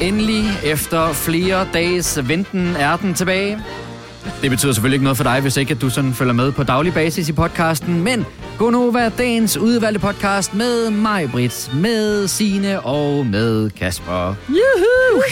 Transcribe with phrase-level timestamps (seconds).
[0.00, 3.58] Endelig, efter flere dages venten, er den tilbage.
[4.42, 6.62] Det betyder selvfølgelig ikke noget for dig, hvis ikke at du sådan følger med på
[6.62, 8.26] daglig basis i podcasten, men
[8.58, 14.34] Gonova, dagens udvalgte podcast med mig, Britt, med Sine og med Kasper.
[14.48, 15.22] Juhu!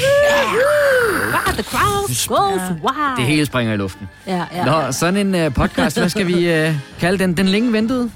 [1.33, 3.17] Wow, the crowd goes wild.
[3.17, 4.09] Det hele springer i luften.
[4.27, 4.65] Ja, ja.
[4.65, 7.37] Nå, sådan en uh, podcast, hvad skal vi uh, kalde den?
[7.37, 8.11] Den længe ventede?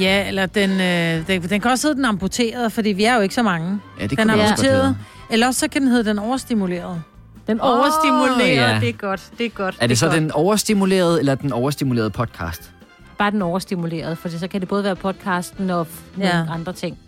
[0.00, 3.20] Ja, eller den, øh, den, den kan også hedde den amputeret, fordi vi er jo
[3.20, 3.80] ikke så mange.
[4.00, 4.96] Ja, det den kunne
[5.28, 5.32] er.
[5.32, 7.02] Eller også så kan den hedde den overstimulerede.
[7.46, 8.80] Den Åh, overstimulerer, ja.
[8.80, 9.76] det er godt, det er godt.
[9.80, 10.16] Er det så godt.
[10.16, 12.70] den overstimulerede eller den overstimulerede podcast?
[13.18, 15.86] Bare den overstimulerede, for så kan det både være podcasten og
[16.18, 16.44] Ja.
[16.50, 16.98] andre ting.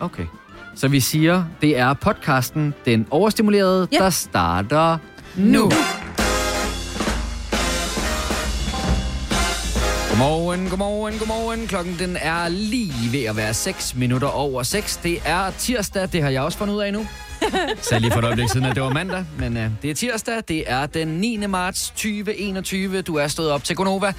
[0.00, 0.26] Okay.
[0.74, 3.98] Så vi siger, det er podcasten Den Overstimulerede, Ja.
[3.98, 4.98] der starter
[5.36, 5.70] nu.
[10.18, 11.66] Godmorgen, godmorgen, godmorgen.
[11.66, 14.96] Klokken den er lige ved at være 6 minutter over 6.
[14.96, 17.06] Det er tirsdag, det har jeg også fundet ud af nu.
[17.82, 20.42] Så lige for et øjeblik siden, at det var mandag, men uh, det er tirsdag.
[20.48, 21.36] Det er den 9.
[21.46, 23.02] marts 2021.
[23.02, 24.12] Du er stået op til Gonova.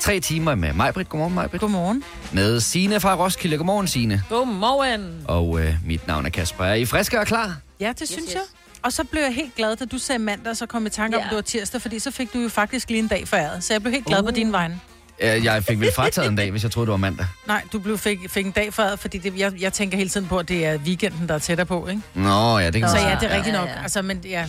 [0.00, 1.08] Tre timer med mig, Britt.
[1.08, 1.60] Godmorgen, mig, Britt.
[1.60, 2.04] Godmorgen.
[2.32, 3.56] Med Sine fra Roskilde.
[3.56, 4.22] Godmorgen, Sine.
[4.28, 5.22] Godmorgen.
[5.28, 6.64] Og uh, mit navn er Kasper.
[6.64, 7.56] Er I friske og klar?
[7.80, 8.34] Ja, det synes yes.
[8.34, 8.42] jeg.
[8.82, 11.16] Og så blev jeg helt glad, da du sagde mandag, så kom jeg i tanke
[11.16, 11.24] om, Ja.
[11.26, 13.64] at det var tirsdag, fordi så fik du jo faktisk lige en dag foræret.
[13.64, 14.34] Så jeg blev helt glad på Uh.
[14.34, 14.80] din vegne.
[15.20, 17.26] Jeg fik vel frataget en dag, hvis jeg troede, det var mandag.
[17.46, 20.26] Nej, du blev fik, fik en dag foræret, fordi det, jeg, jeg tænker hele tiden
[20.26, 22.02] på, at det er weekenden, der er tættere på, ikke?
[22.14, 23.68] Nå, ja, det kan Så ja, det er rigtigt Ja, nok.
[23.68, 23.82] ja.
[23.82, 24.46] Altså, men ja.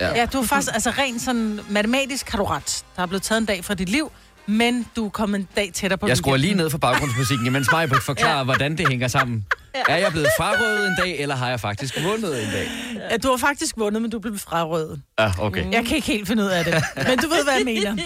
[0.00, 0.14] Ja.
[0.14, 2.84] Ja, du er faktisk, altså rent sådan matematisk har du ret.
[2.96, 4.12] Der er blevet taget en dag fra dit liv,
[4.46, 7.68] men du er kommet en dag tættere på Jeg skruer lige ned for baggrundsmusikken, imens
[7.72, 8.44] mig forklarer, ja.
[8.44, 9.46] hvordan det hænger sammen.
[9.88, 12.68] Er jeg blevet frarøvet en dag, eller har jeg faktisk vundet en dag?
[13.10, 15.02] Ja, du har faktisk vundet, men du blev frarøvet.
[15.18, 15.72] Ja, okay.
[15.72, 16.74] Jeg kan ikke helt finde ud af det.
[16.96, 17.96] Men du ved, hvad jeg mener.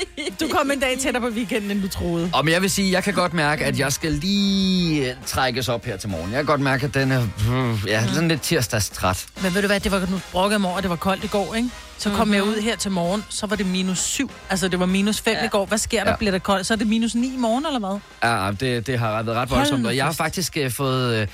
[0.41, 2.31] Du kom en dag tættere på weekenden, end du troede.
[2.35, 5.69] Og men jeg vil sige, jeg kan godt mærke, at jeg skal lige øh, trækkes
[5.69, 6.31] op her til morgen.
[6.31, 9.27] Jeg kan godt mærke, at den er uh, ja, sådan lidt tirsdagstræt.
[9.43, 11.55] Men ved du hvad, det var nu brokkede mig over, det var koldt i går,
[11.55, 11.71] ikke?
[11.99, 12.35] Så kom mm-hmm.
[12.35, 14.31] jeg ud her til morgen, så var det minus 7.
[14.51, 15.45] Altså, det var minus 5 ja.
[15.45, 15.67] i går.
[15.67, 16.05] Hvad sker der?
[16.05, 16.11] Ja.
[16.11, 16.17] Ja.
[16.17, 16.67] Bliver det koldt?
[16.67, 17.99] Så er det minus 9 i morgen, eller hvad?
[18.31, 21.23] Ja, det, det har været ret voldsomt, og jeg har faktisk uh, fået...
[21.23, 21.29] Uh,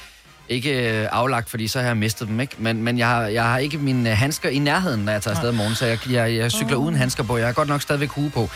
[0.50, 2.54] ikke øh, aflagt, fordi så har jeg mistet dem, ikke?
[2.58, 5.34] Men, men jeg, har, jeg har ikke mine øh, handsker i nærheden, når jeg tager
[5.34, 7.36] afsted om morgenen, så jeg, jeg, jeg cykler uden handsker på.
[7.36, 8.48] Jeg har godt nok stadigvæk hue på.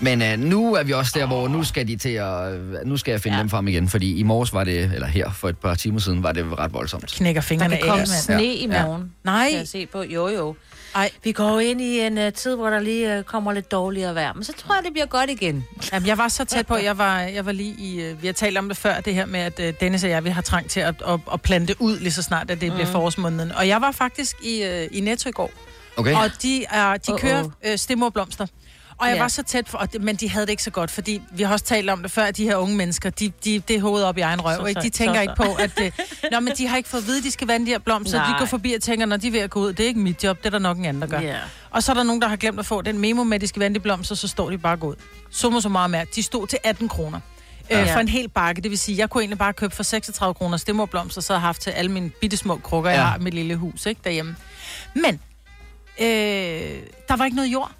[0.00, 2.96] Men øh, nu er vi også der, hvor nu skal de til at, øh, nu
[2.96, 3.38] skal jeg finde ja.
[3.38, 3.42] Ja.
[3.42, 6.22] dem frem igen, fordi i morges var det, eller her for et par timer siden,
[6.22, 7.12] var det ret voldsomt.
[7.16, 8.40] Knækker Der fingrene kan af, komme sne Ja.
[8.40, 9.12] i morgen.
[9.24, 9.48] Nej.
[9.50, 10.02] Kan jeg se på.
[10.02, 10.56] Jo, jo.
[10.94, 14.14] Ej, Vi går ind i en uh, tid, hvor der lige uh, kommer lidt dårligere
[14.14, 14.32] vejr.
[14.32, 15.64] Men så tror jeg, det bliver godt igen.
[15.92, 16.76] Jamen, jeg var så tæt på.
[16.76, 18.00] Jeg var, jeg var lige i...
[18.02, 20.24] øh, Vi har talt om det før, det her med, at øh, Dennis og jeg,
[20.24, 22.86] vi har trængt til at, at, at plante ud lige så snart, at det bliver
[22.86, 23.52] forårsmåneden.
[23.52, 25.50] Og jeg var faktisk i, øh, i Netto i går,
[25.96, 26.14] Okay?
[26.14, 28.46] og de, er, de kører øh, stemmerblomster.
[28.98, 29.20] Og jeg Ja.
[29.22, 31.52] var så tæt og det, men de havde det ikke så godt, fordi vi har
[31.52, 34.08] også talt om det før, at de her unge mennesker, de, de, det er hovedet
[34.08, 34.80] op i egen røv, Så ikke?
[34.80, 35.92] De tænker så ikke på, at det,
[36.32, 38.24] Nå, men de har ikke fået at vide, at de skal vande de her blomster.
[38.24, 38.38] De Nej.
[38.38, 40.24] går forbi og tænker, når de er ved at gå ud, det er ikke mit
[40.24, 41.20] job, det er der nok en anden, der gør.
[41.20, 41.36] Ja.
[41.70, 43.46] Og så er der nogen, der har glemt at få den memo med, at de
[43.46, 44.98] skal vande de blomster, så står de bare gået.
[45.30, 46.04] Summer så meget mere.
[46.14, 47.20] De stod til 18 kroner.
[47.70, 47.94] Øh, Ja.
[47.96, 50.56] for en hel bakke, det vil sige, jeg kunne egentlig bare købe for 36 kroner
[50.56, 52.90] stemmerblomster, så har jeg haft til alle mine bitte små krukker.
[52.90, 52.96] Ja.
[52.96, 54.36] jeg har i mit lille hus ikke, derhjemme.
[54.94, 55.20] Men,
[56.00, 56.06] øh,
[57.08, 57.70] der var ikke noget jord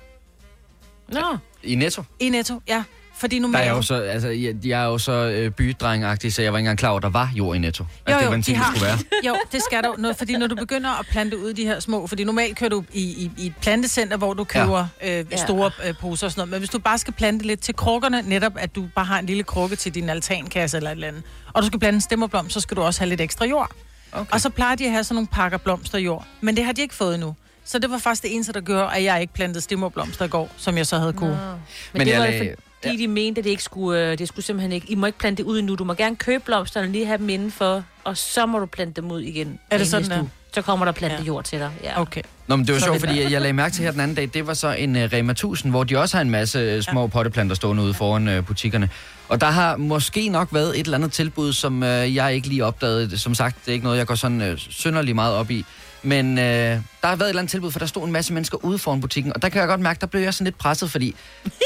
[1.09, 1.37] Nå.
[1.63, 2.03] I Netto?
[2.21, 2.83] i Netto, ja.
[3.17, 3.65] Fordi Der er normalt...
[3.67, 6.63] jeg jo så, altså, jeg, jeg er jo så øh, bydrengagtig, så jeg var ikke
[6.65, 7.85] engang klar over, at der var jord i Netto.
[8.07, 8.75] Altså, Jo, det jo, var en de ting, det har.
[8.75, 8.99] skulle være.
[9.27, 9.97] Jo, det skal der.
[9.99, 12.07] Når, fordi når du begynder at plante ud de her små...
[12.07, 15.21] Fordi normalt kører du i, i, i et plantecenter, hvor du køber ja.
[15.21, 15.37] øh, Ja.
[15.37, 16.51] store øh, poser og sådan noget.
[16.51, 19.27] Men hvis du bare skal plante lidt til krukkerne, netop at du bare har en
[19.27, 21.23] lille krukke til din altankasse eller et eller andet,
[21.53, 23.71] og du skal plante en stemmerblom, så skal du også have lidt ekstra jord.
[24.13, 24.33] Okay.
[24.33, 26.27] Og så plejer de at have sådan nogle pakker blomster jord.
[26.41, 27.35] Men det har de ikke fået endnu.
[27.65, 30.51] Så det var faktisk det eneste, der gjorde, at jeg ikke plantede stemmerblomster i går,
[30.57, 31.31] som jeg så havde kunne.
[31.31, 31.59] Men, Men
[31.93, 32.39] men det jeg var lagde-
[32.83, 33.03] fordi, ja.
[33.03, 34.87] de mente, at det ikke skulle, øh, det skulle simpelthen ikke...
[34.91, 35.75] I må ikke plante det ud endnu.
[35.75, 39.11] Du må gerne købe blomsterne, lige have dem indenfor, og så må du plante dem
[39.11, 39.59] ud igen.
[39.71, 40.25] Er det i sådan der?
[40.53, 41.23] Så kommer der plante Ja.
[41.23, 41.71] jord til dig.
[41.85, 42.01] Ja.
[42.01, 42.23] Okay.
[42.47, 44.31] Nå, men det var Så sjovt, fordi jeg lagde mærke til her den anden dag,
[44.35, 47.01] det var så en uh, Rema 1000, hvor de også har en masse uh, små
[47.01, 47.07] ja.
[47.07, 48.89] potteplanter stående ude foran uh, butikkerne.
[49.29, 52.65] Og der har måske nok været et eller andet tilbud, som uh, jeg ikke lige
[52.65, 53.19] opdagede.
[53.19, 55.65] Som sagt, det er ikke noget, jeg går sådan uh, synderlig meget op i.
[56.05, 58.65] Men øh, der har været et eller andet tilbud, for der stod en masse mennesker
[58.65, 60.91] ude foran butikken, og der kan jeg godt mærke, der blev jeg sådan lidt presset,
[60.91, 61.15] fordi...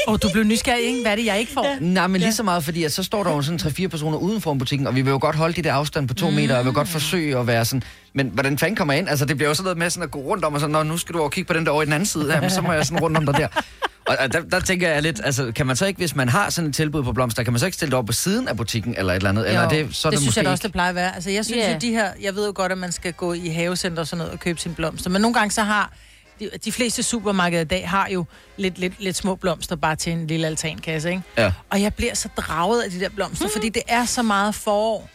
[0.07, 1.01] Og du blev nysgerrig, ikke?
[1.01, 1.65] Hvad er det, jeg ikke får?
[1.65, 1.75] Ja.
[1.79, 4.41] Nej, men lige så meget, fordi at så står der jo sådan 3-4 personer uden
[4.41, 6.35] foran butikken, og vi vil jo godt holde de der afstand på to mm.
[6.35, 7.83] meter, og vil godt forsøge at være sådan...
[8.13, 9.09] Men hvordan fanden kommer jeg ind?
[9.09, 10.83] Altså, det bliver jo sådan noget med sådan at gå rundt om og sådan, Nå,
[10.83, 12.49] nu skal du over og kigge på den der over i den anden side, Jamen,
[12.49, 13.47] så må jeg sådan rundt om dig der.
[14.09, 16.49] Og og der, der tænker jeg lidt, altså, kan man så ikke, hvis man har
[16.49, 18.57] sådan et tilbud på blomster, kan man så ikke stille det op på siden af
[18.57, 19.47] butikken eller et eller andet?
[19.47, 20.95] Eller er det, så er det, det, synes måske jeg da også, det plejer at
[20.95, 21.15] være.
[21.15, 21.73] Altså, jeg synes yeah.
[21.73, 22.11] jo, de her...
[22.21, 24.59] Jeg ved jo godt, at man skal gå i havecenter og sådan noget og købe
[24.59, 25.09] sine blomster.
[25.09, 25.93] Men nogle gange så har...
[26.39, 28.25] De, de fleste supermarkeder i dag har jo
[28.57, 31.21] lidt, lidt, lidt små blomster bare til en lille altankasse, ikke?
[31.37, 31.51] Ja.
[31.69, 33.51] Og jeg bliver så draget af de der blomster, mm.
[33.51, 35.09] fordi det er så meget forår.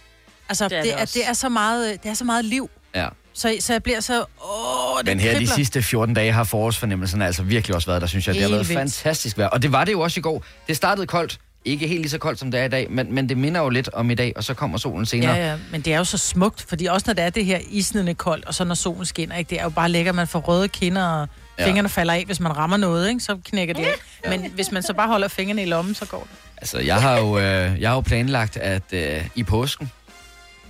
[0.49, 2.71] Altså, Det er det, det er, det, er så meget, det er så meget liv.
[2.95, 3.09] Ja.
[3.35, 4.25] Så, så jeg bliver så...
[4.45, 5.55] Åh, det Men her de kribler.
[5.55, 8.35] sidste 14 dage har forårsfornemmelsen altså virkelig også været der, synes jeg.
[8.35, 9.49] Det har været fantastisk vejr.
[9.49, 10.45] Og det var det jo også i går.
[10.69, 11.39] Det startede koldt.
[11.67, 13.69] Ikke helt lige så koldt, som det er i dag, men, men det minder jo
[13.69, 15.35] lidt om i dag, og så kommer solen senere.
[15.37, 17.59] Ja, ja, men det er jo så smukt, fordi også når det er det her
[17.71, 20.39] isnende koldt, og så når solen skinner, ikke, det er jo bare lækkert, man får
[20.41, 21.29] røde kinder, og
[21.59, 21.63] Ja.
[21.63, 21.69] ja.
[21.69, 23.95] fingrene falder af, hvis man rammer noget, ikke, så knækker det af.
[24.31, 26.39] Men hvis man så bare holder fingrene i lommen, så går det.
[26.57, 29.91] Altså, jeg har jo, øh, jeg har jo planlagt, at øh, i påsken,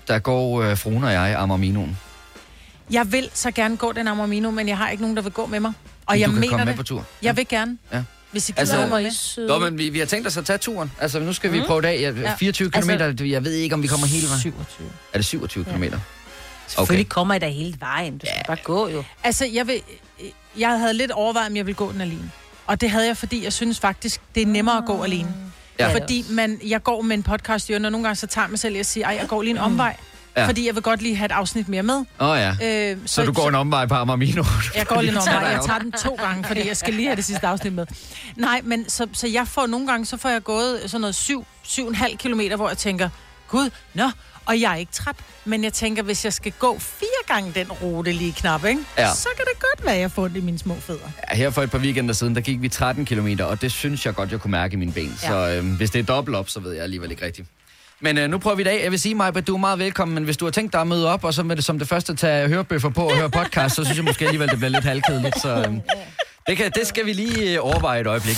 [0.09, 1.99] der går øh, fruen og jeg Amorminoen.
[2.91, 5.47] Jeg vil så gerne gå den Amormino, men jeg har ikke nogen, der vil gå
[5.47, 5.73] med mig.
[6.07, 6.77] Og Men jeg du kan mener komme med det.
[6.77, 7.05] på tur.
[7.23, 7.79] Jeg vil gerne.
[7.93, 8.03] Ja.
[8.33, 9.49] Hvis I gider Altså- med.
[9.49, 10.93] Nå, men vi, vi har tænkt os at tage turen.
[11.01, 12.01] Altså, nu skal vi prøve det af.
[12.01, 12.35] Ja, Ja.
[12.37, 14.41] 24 km, Altså- jeg ved ikke, om vi kommer hele vejen.
[14.41, 14.89] 27.
[15.13, 15.85] Er det 27 km?
[16.67, 18.19] Selvfølgelig kommer I da hele vejen.
[18.19, 19.05] Du skal bare gå jo.
[19.25, 19.81] Altså, jeg, vil,
[20.59, 22.31] jeg havde lidt overvejet, om jeg ville gå den alene.
[22.67, 25.35] Og det havde jeg, fordi jeg synes faktisk, det er nemmere at gå alene.
[25.79, 25.89] Ja.
[25.89, 25.95] Ja.
[25.95, 28.77] Fordi man, jeg går med en podcast i og nogle gange så tager mig selv
[28.77, 29.97] i at sige, ej, jeg går lige en omvej.
[30.37, 30.47] Ja.
[30.47, 31.95] Fordi jeg vil godt lige have et afsnit mere med.
[32.21, 32.91] Åh oh, ja.
[32.93, 34.45] Øh, Så du går en omvej på Amormino?
[34.77, 35.35] Jeg går lige en omvej.
[35.35, 37.87] Jeg tager den to gange, fordi jeg skal lige have det sidste afsnit med.
[38.37, 41.47] Nej, men så, så jeg får nogle gange, så får jeg gået sådan noget 7,
[41.67, 43.09] 7,5 kilometer, hvor jeg tænker,
[43.49, 44.11] gud, nå,
[44.47, 45.17] og jeg er ikke træt.
[45.45, 48.81] Men jeg tænker, hvis jeg skal gå fire gange den rute lige knap, ikke?
[48.99, 49.15] Ja.
[49.15, 51.09] så kan det godt være, at jeg får det i mine små fødder.
[51.31, 54.07] Ja, Her for et par weekender siden, der gik vi 13 km, og det synes
[54.07, 55.19] jeg godt, jeg kunne mærke i mine ben.
[55.23, 55.29] Ja.
[55.29, 57.49] Så øhm, hvis det er dobbelt op, så ved jeg alligevel ikke rigtigt.
[58.05, 58.81] Men øh, nu prøver vi i dag.
[58.83, 60.87] Jeg vil sige, Maja, du er meget velkommen, men hvis du har tænkt dig at
[60.87, 63.75] møde op, og så med det som det første tage hørebøffer på og høre podcast,
[63.75, 65.41] så synes jeg måske alligevel, det bliver lidt halvkedeligt.
[65.41, 65.75] Så øh
[66.47, 68.37] det, kan, det skal vi lige øh, overveje et øjeblik.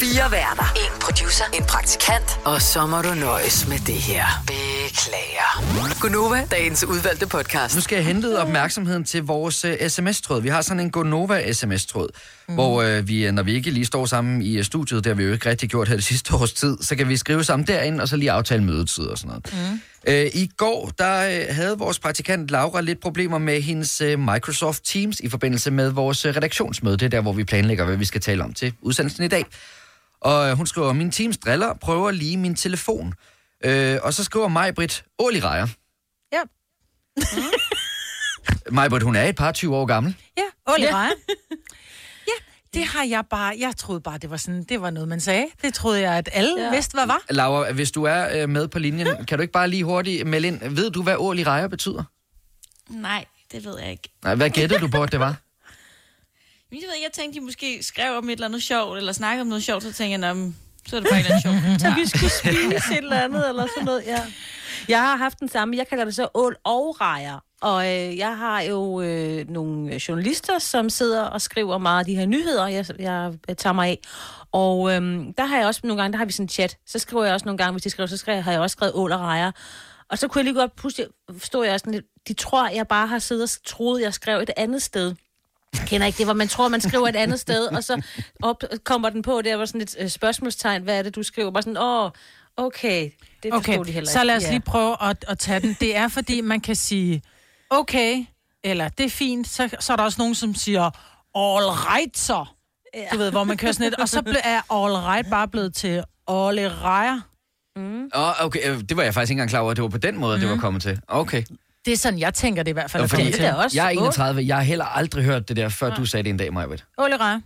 [0.00, 0.72] Fire værter.
[0.76, 1.44] En producer.
[1.54, 2.40] En praktikant.
[2.44, 4.24] Og så må du nøjes med det her.
[4.46, 6.00] Beklager.
[6.00, 7.74] Gunova, dagens udvalgte podcast.
[7.74, 10.42] Nu skal jeg hente opmærksomheden til vores uh, sms-tråd.
[10.42, 12.08] Vi har sådan en Gonova sms-tråd,
[12.48, 12.54] mm.
[12.54, 15.14] hvor uh, vi, øh, når vi ikke lige står sammen i uh, studiet, det har
[15.14, 17.66] vi jo ikke rigtig gjort her det sidste års tid, så kan vi skrive sammen
[17.66, 19.70] derinde, og så lige aftale mødetid og sådan noget.
[19.70, 19.80] Mm.
[20.08, 24.84] Uh, I går, der uh, havde vores praktikant Laura lidt problemer med hendes uh, Microsoft
[24.84, 26.96] Teams i forbindelse med vores uh, redaktionsmøde.
[26.96, 29.44] Det er der, hvor vi planlægger, hvad vi skal tale om til udsendelsen i dag.
[30.20, 33.14] Og hun skriver, min Teams driller, prøver lige min telefon.
[33.66, 35.66] Uh, og så skriver Majbrit, Åli Rejer.
[36.32, 36.42] Ja.
[38.76, 40.16] Majbert, hun er et par 20 år gammel.
[40.38, 40.42] Ja,
[40.72, 40.98] Ole Ja.
[40.98, 41.10] ja.
[42.74, 43.54] det har jeg bare...
[43.58, 45.46] Jeg troede bare, det var sådan, det var noget, man sagde.
[45.62, 46.70] Det troede jeg, at alle Ja.
[46.70, 47.22] vidste, hvad var.
[47.30, 50.48] Laura, hvis du er øh, med på linjen, kan du ikke bare lige hurtigt melde
[50.48, 50.60] ind?
[50.68, 52.04] Ved du, hvad årlig rejer betyder?
[52.88, 54.08] Nej, det ved jeg ikke.
[54.24, 55.28] Nej, hvad gættede du på, at det var?
[56.70, 59.40] Men jeg, ved, jeg tænkte, de måske skrev om et eller andet sjovt, eller snakkede
[59.40, 60.52] om noget sjovt, så tænkte jeg, "Nå,
[60.86, 61.80] så er det bare et eller andet sjovt.
[61.82, 64.20] Så vi skulle spise et eller andet, eller sådan noget, ja.
[64.88, 67.38] Jeg har haft den samme, jeg kalder det så ål og rejer.
[67.62, 72.14] Og øh, jeg har jo øh, nogle journalister, som sidder og skriver meget af de
[72.14, 73.98] her nyheder, jeg, jeg, jeg tager mig af.
[74.52, 75.02] Og øh,
[75.38, 77.34] der har jeg også nogle gange, der har vi sådan en chat, så skriver jeg
[77.34, 79.50] også nogle gange, hvis de skriver, så skriver, har jeg også skrevet ål og rejer.
[80.10, 81.06] Og så kunne jeg lige godt pludselig
[81.38, 84.50] forstå, jeg sådan lidt, de tror, jeg bare har siddet og troet, jeg skrev et
[84.56, 85.14] andet sted.
[85.78, 88.02] Jeg kender ikke det, hvor man tror, man skriver et andet sted, og så
[88.42, 91.50] op, kommer den på, der var sådan et øh, spørgsmålstegn, hvad er det, du skriver?
[91.50, 92.10] Bare sådan, åh,
[92.56, 93.10] okay,
[93.42, 94.52] det Okay, de heller så lad os ikke.
[94.52, 95.76] lige prøve at, at tage den.
[95.80, 97.22] Det er, fordi man kan sige,
[97.70, 98.24] okay,
[98.64, 99.48] eller det er fint.
[99.48, 100.84] Så, så er der også nogen, som siger,
[101.34, 102.44] all right så.
[102.94, 103.06] Ja.
[103.12, 104.00] Du ved, hvor man kører sådan lidt.
[104.00, 107.20] Og så er all right bare blevet til alle rejer.
[108.14, 109.98] Åh, okay, øh, det var jeg faktisk ikke engang klar over, at det var på
[109.98, 110.40] den måde, mm.
[110.40, 111.00] det var kommet til.
[111.08, 111.42] Okay.
[111.84, 113.00] Det er sådan, jeg tænker det i hvert fald.
[113.00, 114.04] Og er fordi, kommet det er også jeg er ål.
[114.04, 116.84] 31, jeg har heller aldrig hørt det der, før du sagde det en dag, Majbert.
[116.98, 117.40] Ål og rejer.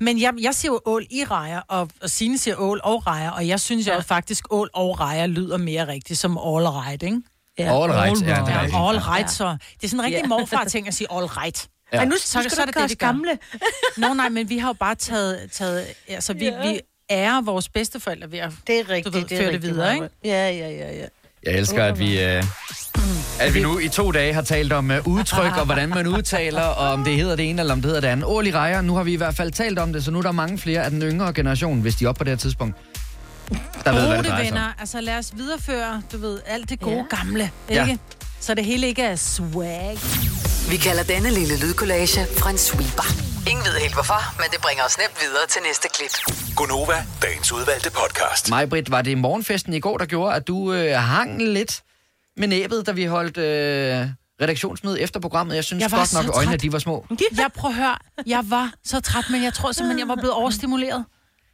[0.00, 3.30] Men jeg, jeg siger jo ål i rejer, og, og Signe siger ål og rejer,
[3.30, 3.96] og jeg synes jo Ja.
[3.96, 4.02] ja.
[4.02, 7.22] faktisk, ål og rejer lyder mere rigtigt som all right, ikke?
[7.58, 8.76] Ja, All right, ja, det er Ja, rigtigt.
[8.78, 9.44] all right, så.
[9.80, 10.26] Det er sådan en rigtig Ja.
[10.28, 11.68] morfar-ting at sige all right.
[11.92, 11.98] Ja.
[11.98, 13.38] Ej, nu, Så- så, skal så er det det vi gamle.
[13.96, 16.70] Nå nej, men vi har jo bare taget, taget altså vi, Ja.
[16.70, 19.14] vi ærer vores bedsteforældre ved at Det er rigtigt.
[19.14, 20.08] ved, det er føre det rigtigt, videre, Maja.
[20.24, 21.04] Ja, ja, ja, ja.
[21.46, 22.44] Jeg elsker, at vi, øh,
[23.40, 26.62] at vi nu i to dage har talt om øh, udtryk, og hvordan man udtaler,
[26.62, 28.24] og om det hedder det ene, eller om det hedder det andet.
[28.24, 30.32] Årlig rejer, nu har vi i hvert fald talt om det, så nu er der
[30.32, 32.76] mange flere af den yngre generation, hvis de er oppe på det her tidspunkt.
[33.84, 36.94] Der ved, hvad det drejer venner, altså lad os videreføre, du ved, alt det gode
[36.96, 37.04] Ja.
[37.10, 37.16] ja.
[37.16, 37.86] gamle, Ja.
[37.86, 37.98] ikke?
[38.40, 39.98] Så det hele ikke er swag.
[40.70, 43.04] Vi kalder denne lille lydkollage Frans sweeper.
[43.50, 46.36] Ingen ved helt hvorfor, men det bringer os nemt videre til næste klip.
[46.56, 48.50] Gunova, dagens udvalgte podcast.
[48.50, 51.82] Majbrit, var det morgenfesten i går, der gjorde, at du øh, hang lidt
[52.36, 54.06] med næbet, da vi holdt øh,
[54.42, 55.54] redaktionsmøde efter programmet?
[55.56, 56.62] Jeg synes Jeg godt nok, øjnene træt.
[56.62, 57.06] de var små.
[57.36, 60.32] Jeg prøver at høre, jeg var så træt, men jeg tror simpelthen, jeg var blevet
[60.34, 61.04] overstimuleret.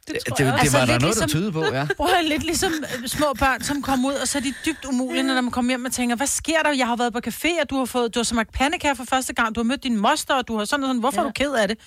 [0.07, 1.85] Det, det, det Altså, var der noget, der ligesom- tyder på, ja.
[1.97, 2.71] Prøv at lidt ligesom
[3.01, 5.71] øh, små børn, som kommer ud, og så er de dybt umulige, når man kommer
[5.71, 6.71] hjem og tænker, hvad sker der?
[6.73, 9.33] Jeg har været på café, og du har, fået, du har smagt pandekager for første
[9.33, 11.27] gang, du har mødt din moster, og du har sådan og sådan, hvorfor ja.
[11.27, 11.77] er du ked af det?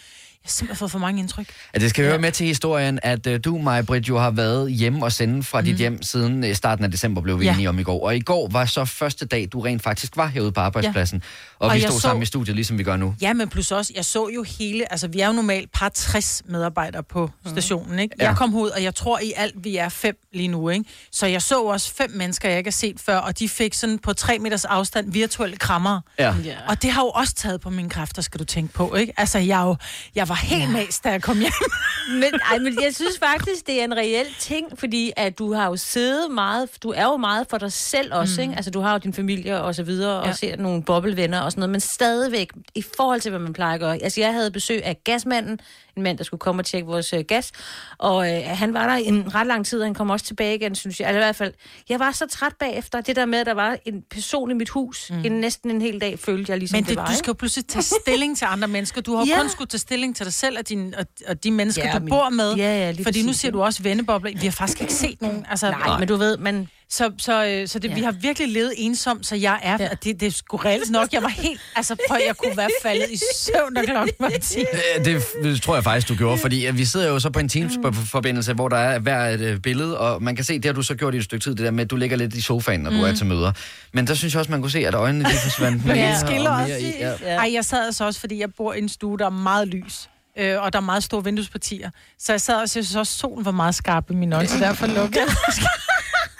[0.44, 1.46] har simpelthen fået for mange indtryk.
[1.74, 4.72] Ja, det skal høre med til historien, at uh, du, Maja Britt, jo har været
[4.72, 5.64] hjemme og sende fra mm.
[5.66, 7.52] dit hjem siden uh, starten af december, blev vi Ja.
[7.54, 8.04] enige om i går.
[8.06, 11.22] Og i går var så første dag, du rent faktisk var herude på arbejdspladsen.
[11.60, 13.14] Og, Og vi jeg stod så- sammen i studiet, ligesom vi gør nu.
[13.20, 16.42] Ja, men plus også, jeg så jo hele, altså vi er jo normalt par 60
[16.48, 18.16] medarbejdere på stationen, ikke?
[18.20, 18.28] Ja.
[18.28, 20.84] Jeg kom ud, og jeg tror i alt, vi er fem lige nu, ikke?
[21.12, 23.98] Så jeg så også fem mennesker, jeg ikke har set før, og de fik sådan
[23.98, 26.00] på tre meters afstand virtuelle krammer.
[26.18, 26.34] Ja.
[26.44, 26.56] Ja.
[26.68, 29.12] Og det har jo også taget på mine kræfter, skal du tænke på, ikke?
[29.16, 29.76] Altså, jeg, er jo,
[30.14, 30.68] jeg var helt ja.
[30.70, 31.52] mas, da jeg kom hjem.
[32.12, 35.66] Men, ej, men jeg synes faktisk, det er en reel ting, fordi at du har
[35.66, 38.42] jo siddet meget, du er jo meget for dig selv også, mm.
[38.42, 38.54] ikke?
[38.56, 40.28] Altså, du har jo din familie og så videre, ja.
[40.28, 43.74] Og ser nogle bobbelvenner og sådan noget, men stadigvæk, i forhold til, hvad man plejer
[43.74, 44.02] at gøre.
[44.02, 45.60] Altså, jeg havde besøg af gasmanden,
[46.02, 47.52] mand, der skulle komme og tjekke vores øh, gas,
[47.98, 50.74] og øh, han var der en ret lang tid, og han kom også tilbage igen,
[50.74, 51.08] synes jeg.
[51.08, 51.52] Altså, i hvert fald,
[51.88, 54.68] jeg var så træt bagefter, det der med, at der var en person i mit
[54.68, 55.24] hus, mm.
[55.24, 57.34] en, næsten en hel dag, følte jeg ligesom, Men det, det, var, du skal jo
[57.34, 59.00] pludselig tage stilling til andre mennesker.
[59.00, 59.40] Du har Ja.
[59.40, 61.98] kun skulle tage stilling til dig selv og, din, og, og de mennesker, Ja, du
[61.98, 62.54] men- bor med.
[62.54, 64.30] Ja, ja, lige Fordi nu ser du også vennebobler.
[64.40, 65.46] Vi har faktisk ikke set nogen.
[65.50, 66.68] Altså, Nej, Nej, men du ved, man...
[66.90, 67.94] Så, så, øh, så det, ja.
[67.94, 69.76] vi har virkelig levet ensomt, så jeg er...
[69.80, 69.88] Ja.
[70.04, 71.12] Det, det er sgu reelt nok.
[71.12, 71.60] Jeg var helt...
[71.76, 74.58] Altså, prøv, jeg kunne være faldet i søvn, da klokken var 10.
[74.60, 77.38] Øh, Det, det tror jeg faktisk, du gjorde, fordi at vi sidder jo så på
[77.38, 80.72] en Teams-forbindelse, hvor der er hver et øh, billede, og man kan se, det har
[80.72, 82.40] du så gjort i et stykke tid, det der med, at du ligger lidt i
[82.40, 83.52] sofaen, når du er til møder.
[83.92, 86.12] Men der synes jeg også, man kunne se, at øjnene de forsvandt Ja.
[86.12, 86.92] og Skiller også i.
[87.00, 87.12] Ja.
[87.34, 90.08] Ej, jeg sad altså også, fordi jeg bor i en stue, der er meget lys.
[90.38, 91.90] Øh, og der er meget store vinduespartier.
[92.18, 94.58] Så jeg sad og synes også, at solen var meget skarp i mine øjne, så
[94.58, 95.28] derfor lukkede jeg.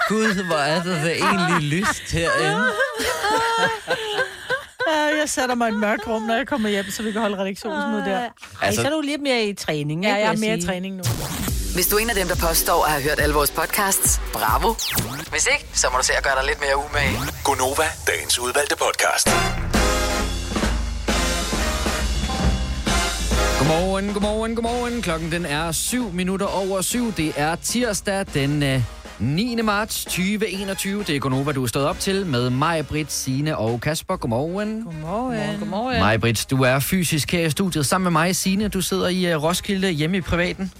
[0.08, 2.64] Gud, hvor er det da egentlig lyst herinde.
[4.92, 7.20] Ja, jeg sætter mig i et mørkt rum, når jeg kommer hjem, så vi kan
[7.20, 8.18] holde redaktionsmøde der.
[8.18, 8.28] Ej,
[8.62, 10.96] Altså- så er du lidt mere i træning, Ja, ikke, jeg er mere i træning
[10.96, 11.02] nu.
[11.74, 14.74] Hvis du er en af dem, der påstår at have hørt alle vores podcasts, bravo.
[15.30, 17.18] Hvis ikke, så må du se at gøre dig lidt mere umage.
[17.44, 19.26] Gonova, dagens udvalgte podcast.
[23.58, 25.02] Godmorgen, godmorgen, godmorgen.
[25.02, 27.12] Klokken den er 7 minutter over 7.
[27.12, 28.82] Det er tirsdag den øh,
[29.20, 29.62] 9.
[29.62, 31.02] marts 2021.
[31.02, 34.16] Det er Gonova, du er stået op til med mig, Britt, Signe og Kasper.
[34.16, 34.82] Godmorgen.
[34.84, 35.58] Godmorgen.
[35.58, 35.98] Godmorgen.
[35.98, 38.68] Mig, Britt, du er fysisk her i studiet sammen med mig, Signe.
[38.68, 40.72] Du sidder i uh, Roskilde hjemme i privaten.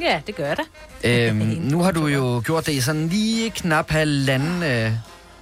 [0.00, 1.28] Ja, det gør jeg da.
[1.28, 4.92] Øhm, nu har du jo gjort det i sådan lige knap halvanden øh,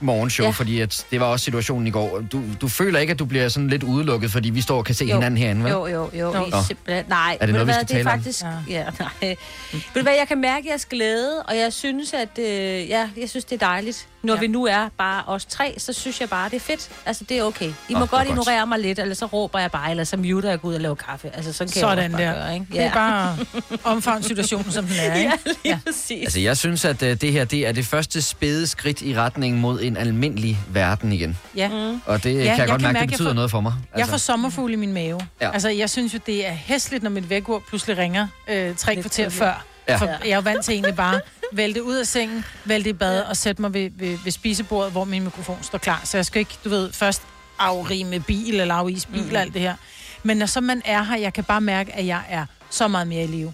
[0.00, 0.50] morgenshow, ja.
[0.50, 2.20] Fordi at det var også situationen i går.
[2.32, 4.94] Du, du føler ikke, at du bliver sådan lidt udelukket, fordi vi står og kan
[4.94, 5.14] se Jo.
[5.14, 5.70] hinanden herinde, vel?
[5.70, 6.32] Jo, jo, jo.
[6.32, 8.18] Er simpelthen, nej, Er det noget, vi skal det er tale om?
[8.18, 8.48] faktisk, ja.
[8.78, 9.36] ja, nej.
[9.72, 12.44] Ved du hvad, jeg kan mærke jeres glæde, og jeg synes, at øh,
[12.88, 14.08] ja, jeg synes, det er dejligt.
[14.24, 14.36] Når Ja.
[14.36, 14.40] ja.
[14.40, 16.88] vi nu er bare os tre, så synes jeg bare, det er fedt.
[17.06, 17.68] Altså, det er okay.
[17.88, 18.28] I Nå, må godt godt.
[18.28, 20.94] ignorere mig lidt, eller så råber jeg bare, eller så muter jeg ud og laver
[20.94, 21.30] kaffe.
[21.34, 22.32] Altså, sådan kan Sådan jeg bare der.
[22.34, 22.66] gøre, ikke?
[22.72, 23.36] Det er bare
[23.92, 25.30] omfavn situationen, som den er, ikke?
[25.30, 25.78] Ja, lige ja.
[25.86, 26.22] præcis.
[26.24, 29.56] Altså, jeg synes, at øh, det her det er det første spæde skridt i retning
[29.58, 31.38] mod en almindelig verden igen.
[31.56, 31.68] Ja.
[31.68, 32.00] Mm.
[32.06, 33.60] Og det ja, kan jeg jeg godt kan mærke, mærke, det betyder får- noget for
[33.60, 33.72] mig.
[33.96, 35.20] Jeg får sommerfugl i min mave.
[35.40, 35.46] Ja.
[35.46, 35.52] Ja.
[35.52, 39.28] Altså, jeg synes jo, det er hæsligt, når mit vækord pludselig ringer øh, tre kvarter
[39.28, 39.46] før.
[39.46, 39.92] Ja.
[39.92, 39.96] Ja.
[39.96, 41.20] For jeg er jo vant til egentlig bare
[41.52, 45.04] vælte ud af sengen, vælte i bad og sætte mig ved, ved, ved spisebordet, hvor
[45.04, 46.00] min mikrofon står klar.
[46.04, 47.22] Så jeg skal ikke, du ved, først
[47.58, 49.34] afrime bil eller afise bil mm-hmm.
[49.34, 49.74] og alt det her.
[50.22, 53.06] Men når så man er her, jeg kan bare mærke, at jeg er så meget
[53.06, 53.52] mere i live.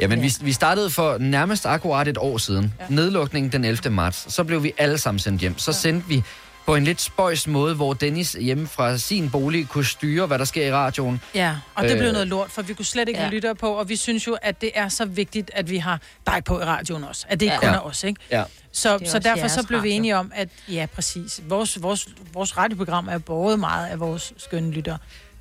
[0.00, 2.74] Ja, men vi, vi startede for nærmest akkurat et år siden.
[2.80, 2.84] Ja.
[2.88, 3.90] Nedlukningen den 11.
[3.90, 4.34] marts.
[4.34, 5.58] Så blev vi alle sammen sendt hjem.
[5.58, 5.76] Så ja.
[5.76, 6.22] sendte vi
[6.66, 10.44] på en lidt spøjs måde, hvor Dennis hjemme fra sin bolig kunne styre, hvad der
[10.44, 11.20] sker i radioen.
[11.34, 11.98] Ja, og det Øh.
[11.98, 13.28] blev noget lort, for vi kunne slet ikke Ja.
[13.28, 16.42] lyttere på, og vi synes jo, at det er så vigtigt, at vi har dig
[16.44, 17.26] på i radioen også.
[17.28, 17.60] At det ikke Ja.
[17.60, 18.20] kun er os, ikke?
[18.30, 18.44] Ja.
[18.72, 19.96] Så, så derfor så blev vi radio.
[19.96, 21.40] enige om, at ja, præcis.
[21.48, 24.98] Vores, vores, vores radioprogram er båret meget af vores skønne lyttere.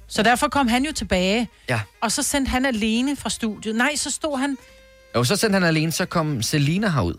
[0.07, 1.81] Så derfor kom han jo tilbage, Ja.
[2.01, 3.75] og så sendte han alene fra studiet.
[3.75, 4.57] Nej, så stod han...
[5.15, 7.13] Og så sendte han alene, så kom Selina herud.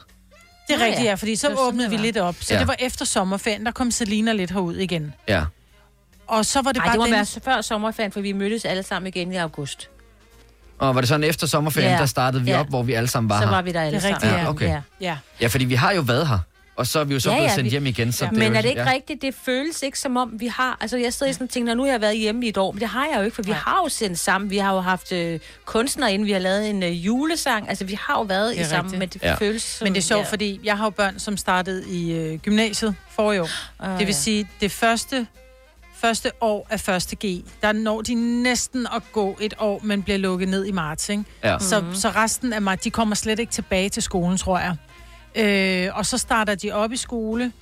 [0.69, 1.09] Det er Nå, rigtigt, ja.
[1.09, 2.35] ja, fordi så Det åbnede vi lidt op.
[2.41, 2.55] Så Ja.
[2.55, 2.61] ja.
[2.61, 5.15] det var efter sommerferien, der kom Selina lidt herud igen.
[5.29, 5.45] Ja.
[6.27, 7.13] Og så var det Ej, bare det må den...
[7.13, 9.89] være før sommerferien, for vi mødtes alle sammen igen i august.
[10.79, 11.99] Og var det sådan efter sommerferien, Ja.
[11.99, 12.61] der startede vi Ja.
[12.61, 13.51] op, hvor vi alle sammen var Så her?
[13.55, 14.45] var vi der alle Det er rigtigt, sammen.
[14.45, 14.51] ja.
[14.51, 14.69] Okay.
[14.69, 14.81] Ja.
[15.01, 15.17] Ja.
[15.41, 16.39] Ja, fordi vi har jo været her.
[16.77, 18.13] Og så er vi jo så Ja, blevet ja, sendt vi- hjem igen.
[18.13, 18.31] Så Ja.
[18.31, 18.91] det Men jo, er det ikke ja.
[18.91, 19.23] rigtigt?
[19.23, 20.79] Det føles ikke som om, vi har...
[20.81, 22.73] Altså, jeg sidder i sådan og tænker, nu har jeg været hjemme i et år,
[22.73, 23.59] men det har jeg jo ikke, for vi Nej.
[23.59, 24.51] har jo sendt sammen.
[24.51, 27.69] Vi har jo haft øh, kunstnere inden, vi har lavet en øh, julesang.
[27.69, 28.99] Altså, vi har jo været i er sammen, rigtigt.
[28.99, 29.35] men det Ja.
[29.35, 29.85] føles som...
[29.85, 33.33] Men det er sjovt, fordi jeg har jo børn, som startede i øh, gymnasiet for
[33.33, 33.49] i år.
[33.81, 34.13] Ah, Det vil ja.
[34.13, 35.27] sige, det første,
[35.97, 40.19] første år af første G, der når de næsten at gå et år, men bliver
[40.19, 41.25] lukket ned i marts, ikke?
[41.45, 41.59] Ja.
[41.59, 44.77] Så, så resten af marts, de kommer slet ikke tilbage til skolen, tror jeg.
[45.35, 47.53] Øh, og så starter de op i skole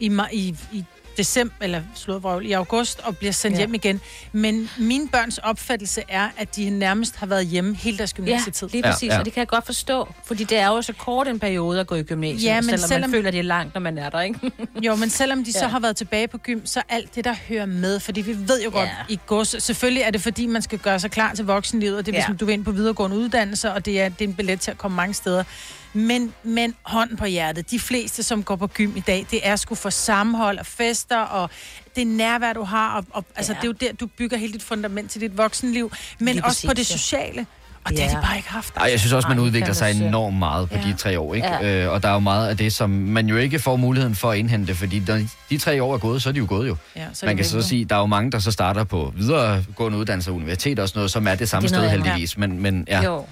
[0.00, 0.84] i, i, i
[1.16, 3.60] december, eller slået i august, og bliver sendt ja.
[3.60, 3.66] Ja.
[3.66, 4.00] hjem igen.
[4.32, 8.68] Men mine børns opfattelse er, at de nærmest har været hjemme hele deres Ja, gymnasietid.
[8.68, 9.18] lige Ja, præcis, ja.
[9.18, 11.86] og det kan jeg godt forstå, fordi det er jo så kort en periode at
[11.86, 14.10] gå i gymnasiet, Ja, men selvom, selvom- man føler, det er langt, når man er
[14.10, 14.52] der, ikke?
[14.82, 15.66] Jo, men selvom de så Ja.
[15.68, 18.70] har været tilbage på gym, så alt det, der hører med, fordi vi ved jo
[18.70, 19.14] godt Ja.
[19.14, 22.12] i gods, selvfølgelig er det fordi, man skal gøre sig klar til voksenlivet, og det
[22.12, 22.34] er, hvis Ja.
[22.40, 24.78] du vil ind på videregående uddannelse, og det er, det er en billet til at
[24.78, 25.44] komme mange steder.
[25.92, 29.56] Men, men hånden på hjertet, de fleste, som går på gym i dag, det er
[29.56, 31.50] sgu for sammenhold og fester, og
[31.96, 33.56] det nærvær, du har, og, og altså, Ja.
[33.56, 36.66] det er jo der, du bygger hele dit fundament til dit voksenliv, men Lige også
[36.66, 37.46] på det præcis, sociale.
[37.84, 38.16] Og det har Ja.
[38.16, 38.76] de bare ikke haft.
[38.76, 40.82] Ej, jeg synes også, man Ej, udvikler sig enormt meget på Ja.
[40.84, 41.46] de tre år, ikke?
[41.48, 41.84] Ja.
[41.84, 44.30] Øh, og der er jo meget af det, som man jo ikke får muligheden for
[44.30, 45.20] at indhente, fordi når
[45.50, 46.76] de tre år er gået, så er de jo gået jo.
[46.96, 49.98] Ja, så Man kan så sige, der er jo mange, der så starter på videregående
[49.98, 52.38] uddannelse og universitet og sådan noget, som er det samme Det er sted heldigvis.
[52.38, 53.26] Men, men, ja, Jo.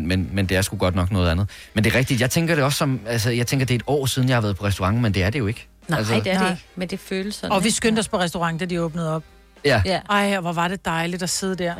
[0.00, 1.48] Men, men, men det er sgu godt nok noget andet.
[1.74, 3.82] Men det er rigtigt, jeg tænker det også som, altså jeg tænker, det er et
[3.86, 5.66] år siden, jeg har været på restaurant, men det er det jo ikke.
[5.88, 7.52] Nej, altså, det er det ikke, men det føles sådan.
[7.52, 9.22] Og vi skyndte os på restaurant, da de åbnede op.
[9.64, 10.00] Ja, Ja.
[10.10, 11.74] Ej, og hvor var det dejligt at sidde der.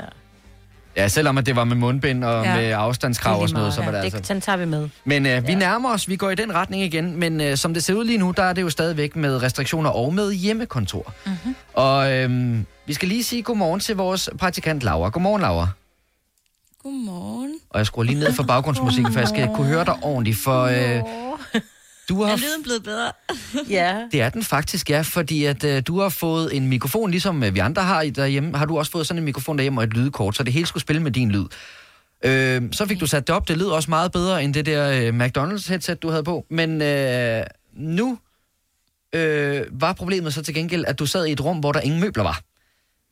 [0.97, 2.57] ja, selvom at det var med mundbind og Ja.
[2.57, 4.19] med afstandskrav og sådan noget, så var det ja, altså...
[4.19, 4.89] det, sådan tager vi med.
[5.05, 5.59] Men øh, vi Ja.
[5.59, 8.19] nærmer os, vi går i den retning igen, men øh, som det ser ud lige
[8.19, 11.13] nu, der er det jo stadigvæk med restriktioner og med hjemmekontor.
[11.27, 11.55] Mm-hmm.
[11.75, 15.09] Og øh, vi skal lige sige godmorgen til vores praktikant Laura.
[15.09, 15.69] Godmorgen, Laura.
[16.85, 17.55] Godmorgen.
[17.71, 20.63] Og jeg skruer lige ned for baggrundsmusikken, for jeg skal kunne høre dig ordentligt, for
[20.63, 21.03] øh,
[22.09, 22.37] du Er har...
[22.37, 23.13] lyden blevet bedre?
[23.69, 24.09] Ja.
[24.13, 27.55] Det er den faktisk, ja, fordi at øh, du har fået en mikrofon, ligesom øh,
[27.55, 29.95] vi andre har i derhjemme, har du også fået sådan en mikrofon derhjemme og et
[29.95, 31.45] lydkort, så det hele skulle spille med din lyd.
[32.25, 34.91] Øh, så fik du sat det op, det lød også meget bedre end det der
[34.91, 38.19] øh, McDonald's headset, du havde på, men øh, nu
[39.13, 42.01] øh, var problemet så til gengæld, at du sad i et rum, hvor der ingen
[42.01, 42.41] møbler var.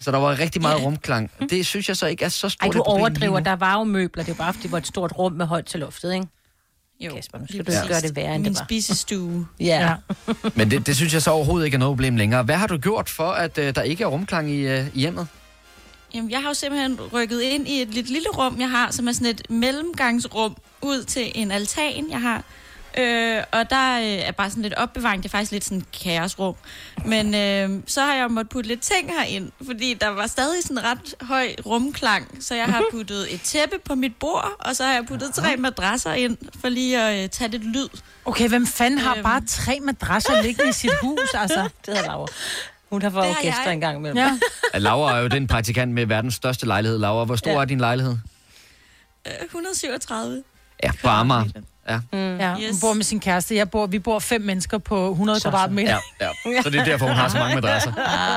[0.03, 0.85] Så der var rigtig meget Ja.
[0.85, 1.31] rumklang.
[1.51, 3.41] Det synes jeg så ikke er så stort Ej, et du overdriver.
[3.41, 4.25] Der var jo møbler.
[4.25, 6.27] Det var bare, fordi det var et stort rum med højt til loftet, ikke?
[7.01, 7.15] Jo.
[7.15, 8.65] Kasper, nu skal du ikke gøre det værre, end Min det var.
[8.67, 9.47] spisestue.
[9.61, 9.95] Ja.
[10.27, 10.33] Ja.
[10.55, 12.43] Men det, det synes jeg så overhovedet ikke er noget problem længere.
[12.43, 15.27] Hvad har du gjort for, at øh, der ikke er rumklang i, øh, i hjemmet?
[16.15, 19.09] Jamen, jeg har jo simpelthen rykket ind i et lidt lille rum, jeg har, som
[19.09, 22.43] er sådan et mellemgangsrum ud til en altan, jeg har.
[22.99, 25.23] Øh, og der øh, er bare sådan lidt opbevaring.
[25.23, 26.55] Det er faktisk lidt sådan et kaosrum.
[27.05, 30.85] Men øh, så har jeg måttet putte lidt ting herind, fordi der var stadig sådan
[30.85, 32.39] ret høj rumklang.
[32.45, 35.57] Så jeg har puttet et tæppe på mit bord, og så har jeg puttet tre
[35.57, 37.89] madrasser ind, for lige at øh, tage lidt lyd.
[38.25, 39.23] Okay, hvem fanden har Øhm.
[39.23, 41.69] bare tre madrasser liggende i sit hus, altså?
[41.87, 42.27] Det havde Laura.
[42.91, 43.73] Hun har har gæster jeg.
[43.73, 44.19] en gang imellem.
[44.19, 44.39] Ja.
[44.79, 46.99] Laura er jo den praktikant med verdens største lejlighed.
[46.99, 47.57] Laura, hvor stor ja.
[47.57, 48.17] Er din lejlighed?
[49.27, 50.43] Øh, 137.
[50.83, 51.45] Ja, på Amager.
[51.89, 52.01] Ja.
[52.13, 52.55] ja.
[52.55, 52.81] Hun Yes.
[52.81, 53.57] bor med sin kæreste.
[53.57, 55.51] Jeg bor, vi bor fem mennesker på 100 Så, så.
[55.51, 55.99] kvadratmeter.
[56.21, 56.63] Ja, ja.
[56.63, 57.93] Så det er derfor, hun har så mange madrasser.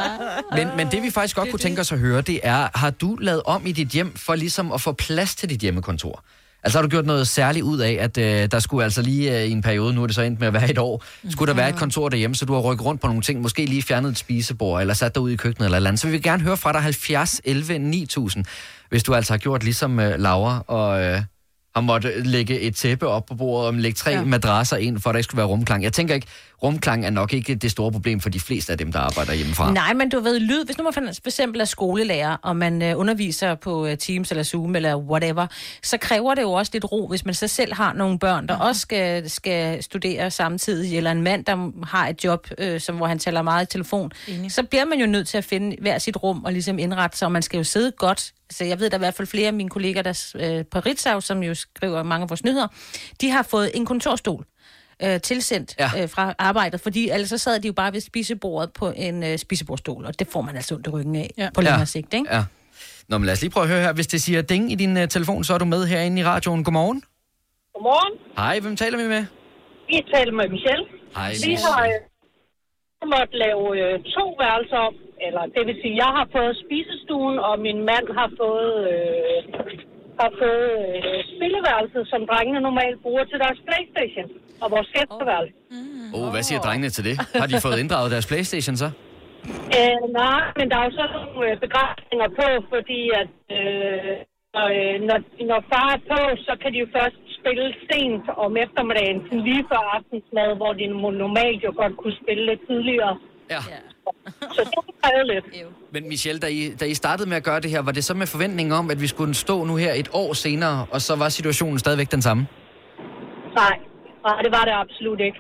[0.58, 3.16] Men, men det vi faktisk godt kunne tænke os at høre, det er, har du
[3.16, 6.24] lavet om i dit hjem for ligesom at få plads til dit hjemmekontor?
[6.64, 9.46] Altså har du gjort noget særligt ud af, at øh, der skulle altså lige øh,
[9.46, 11.56] i en periode, nu er det så endt med at være et år, skulle der
[11.56, 14.12] være et kontor derhjemme, så du har rykket rundt på nogle ting, måske lige fjernet
[14.12, 16.02] et spisebord, eller sat dig ud i køkkenet eller et eller andet.
[16.02, 18.46] Så vi vil gerne høre fra dig 70 11 9000,
[18.90, 21.02] hvis du altså har gjort ligesom øh, Laura og...
[21.04, 21.22] Øh,
[21.76, 24.24] har måtte lægge et tæppe op på bordet og lægge tre ja.
[24.24, 25.84] Madrasser ind, for at der ikke skulle være rumklang.
[25.84, 26.28] Jeg tænker ikke,
[26.64, 29.74] rumklang er nok ikke det store problem for de fleste af dem, der arbejder hjemmefra.
[29.74, 32.82] Nej, men du ved, lyd, hvis nu man for for eksempel er skolelærer, og man
[32.82, 35.48] øh, underviser på øh, Teams eller Zoom eller whatever,
[35.84, 38.56] så kræver det jo også lidt ro, hvis man så selv har nogle børn, der
[38.56, 43.08] også skal, skal studere samtidig, eller en mand, der har et job, øh, som, hvor
[43.08, 44.52] han taler meget i telefon, Enig.
[44.52, 47.26] så bliver man jo nødt til at finde hver sit rum og ligesom indrette sig,
[47.26, 48.32] og man skal jo sidde godt.
[48.50, 50.80] Så jeg ved, der er i hvert fald flere af mine kolleger der, øh, på
[50.80, 52.68] Ritzau, som jo skriver mange af vores nyheder,
[53.22, 54.46] de har fået en kontorstol
[55.04, 55.90] øh, tilsendt Ja.
[56.04, 59.38] øh, fra arbejdet, fordi ellers så sad de jo bare ved spisebordet på en øh,
[59.38, 61.50] spisebordstol, og det får man altså ondt i ryggen af Ja.
[61.54, 61.86] på længere Ja.
[61.86, 62.36] sigt, ikke?
[62.36, 62.44] Ja.
[63.08, 63.94] Nå, men lad os lige prøve at høre her.
[63.94, 66.64] Hvis det siger ding i din uh, telefon, så er du med herinde i radioen.
[66.64, 67.04] Godmorgen.
[67.74, 68.14] Godmorgen.
[68.38, 69.26] Hej, hvem taler vi med?
[69.90, 70.86] Vi taler med Michelle.
[71.16, 72.00] Hej, Vi har øh,
[73.14, 74.94] måttet lave øh, to værelser om.
[75.28, 79.38] Eller det vil sige, jeg har fået spisestuen, og min mand har fået, øh,
[80.22, 84.30] har fået øh, spilleværelset, som drengene normalt bruger til deres Playstation.
[84.62, 85.54] Og vores gæsteværelse.
[86.16, 87.16] Åh, oh, hvad siger drengene til det?
[87.42, 88.90] Har de fået inddraget deres Playstation så?
[89.78, 94.16] Øh, nej, men der er jo så nogle øh, begrænsninger på, fordi at øh,
[94.56, 95.18] når, øh, når,
[95.50, 99.82] når far er på, så kan de jo først spille sent om eftermiddagen, lige før
[99.96, 100.86] aftensmad, hvor de
[101.24, 103.14] normalt jo godt kunne spille lidt tidligere.
[103.54, 103.62] Ja.
[104.56, 105.46] Så det kræver lidt.
[105.92, 108.14] Men Michelle, da I, da I startede med at gøre det her, var det så
[108.14, 111.30] med forventning om, at vi skulle stå nu her et år senere, og så var
[111.30, 112.48] situationen stadigvæk den samme?
[113.62, 113.76] Nej,
[114.28, 115.40] nej, det var det absolut ikke.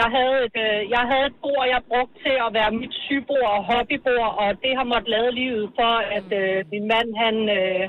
[0.00, 3.50] Jeg havde, et, øh, jeg havde et bord, jeg brugte til at være mit sygebord
[3.56, 7.84] og hobbybord, og det har måttet lade livet for, at øh, min mand, han, øh,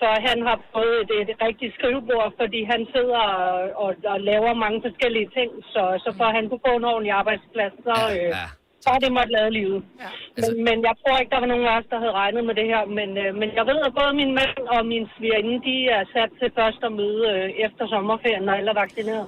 [0.00, 3.52] for han har fået et, et rigtigt skrivebord, fordi han sidder og,
[3.84, 7.12] og, og laver mange forskellige ting, så, så for at han kunne få en ordentlig
[7.20, 8.46] arbejdsplads, så, øh, ja.
[8.82, 9.80] Så har det måtte lade livet.
[10.02, 10.08] Ja.
[10.36, 12.54] Altså- Men, men jeg tror ikke, der var nogen af os, der havde regnet med
[12.60, 12.82] det her.
[12.98, 16.30] Men, øh, men jeg ved, at både min mand og min svigerinde, de er sat
[16.40, 19.26] til først at møde øh, efter sommerferien, når alle er vaccineret.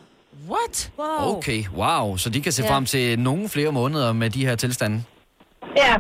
[0.52, 0.76] What?
[1.00, 1.20] Wow.
[1.36, 2.04] Okay, wow.
[2.22, 2.70] Så de kan se Ja.
[2.72, 4.96] frem til nogle flere måneder med de her tilstande?
[5.84, 5.94] Ja,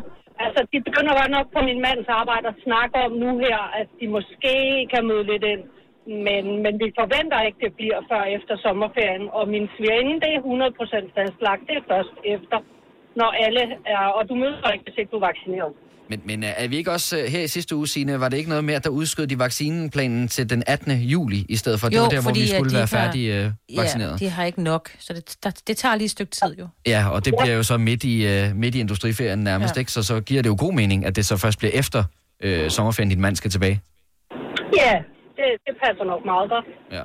[0.44, 3.88] altså de begynder godt nok på min mands arbejde at snakke om nu her, at
[4.00, 4.54] de måske
[4.92, 5.62] kan møde lidt ind.
[6.28, 9.24] Men, men vi forventer ikke, det bliver før efter sommerferien.
[9.38, 11.62] Og min svigerinde, det er 100% fastlagt.
[11.68, 12.58] Det er først efter,
[13.16, 13.98] når alle er...
[14.18, 15.72] Og du møder ikke, hvis ikke du er vaccineret.
[16.10, 18.48] Men, men er vi ikke også øh, her i sidste uge, Signe, var det ikke
[18.48, 20.92] noget med, at der udskød de vaccineplanen til den 18.
[20.92, 21.88] juli, i stedet for?
[21.88, 24.20] det Jo, var der, hvor fordi, vi at skulle de være har- færdige øh, vaccineret.
[24.20, 26.68] Ja, de har ikke nok, så det, der, det tager lige et stykke tid jo.
[26.86, 29.80] Ja, og det bliver jo så midt i, øh, midt i industriferien nærmest, Ja.
[29.80, 29.92] ikke?
[29.92, 32.04] Så så giver det jo god mening, at det så først bliver efter
[32.42, 33.80] øh, sommerferien, din mand skal tilbage.
[34.76, 34.94] Ja,
[35.38, 36.64] det, det passer nok meget godt.
[36.92, 37.02] Ja.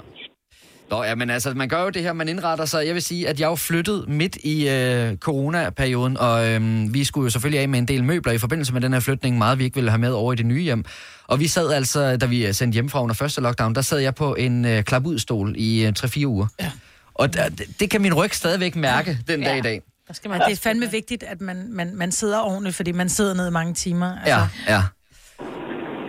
[0.90, 2.86] Nå, ja, men altså, man gør jo det her, man indretter sig.
[2.86, 7.26] Jeg vil sige, at jeg er flyttet midt i øh, coronaperioden, og øh, vi skulle
[7.26, 9.64] jo selvfølgelig af med en del møbler i forbindelse med den her flytning, meget vi
[9.64, 10.86] ikke ville have med over i det nye hjem.
[11.28, 14.16] Og vi sad altså, da vi sendte hjem fra under første lockdown, der sad jeg
[14.16, 16.48] på en øh, klapudstol i øh, 3-4 uger.
[16.60, 16.72] Ja.
[17.14, 19.82] Og der, det, kan min ryg stadigvæk mærke den dag i dag.
[20.08, 23.10] Der skal man, det er fandme vigtigt, at man, man, man sidder ordentligt, fordi man
[23.10, 24.18] sidder ned i mange timer.
[24.18, 24.84] Altså, Ja, ja.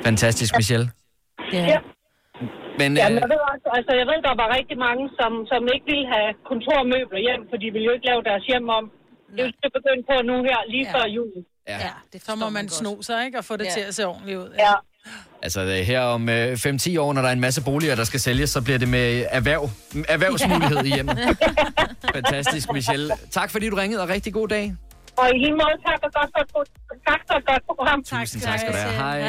[0.04, 0.90] Fantastisk, Michelle.
[1.52, 1.64] Ja.
[1.66, 1.78] Ja,
[2.78, 2.90] øh, men
[3.24, 6.28] jeg ved, også, altså, jeg ved, der var rigtig mange, som, som ikke ville have
[6.50, 8.84] kontormøbler hjem, for de ville jo ikke lave deres hjem om.
[9.36, 10.92] Det er jo begyndt på nu her, lige Ja.
[10.94, 11.30] før jul.
[11.72, 11.78] ja.
[11.86, 13.36] ja, det Så må man sno sig, ikke?
[13.40, 13.70] Og få det Ja.
[13.78, 14.50] til at se ordentligt ud.
[14.66, 14.74] Ja.
[15.42, 18.20] Altså øh, her om øh, 5-10 år, når der er en masse boliger, der skal
[18.20, 19.62] sælges, så bliver det med erhverv,
[20.08, 21.18] erhvervsmulighed i hjemmet.
[22.16, 23.08] Fantastisk, Michelle.
[23.30, 24.64] Tak fordi du ringede, og rigtig god dag.
[25.20, 26.64] Og i lige måde, tak og godt for,
[27.10, 28.04] tak for et godt program.
[28.04, 28.94] Tusind tak skal du have.
[28.94, 29.28] Hej.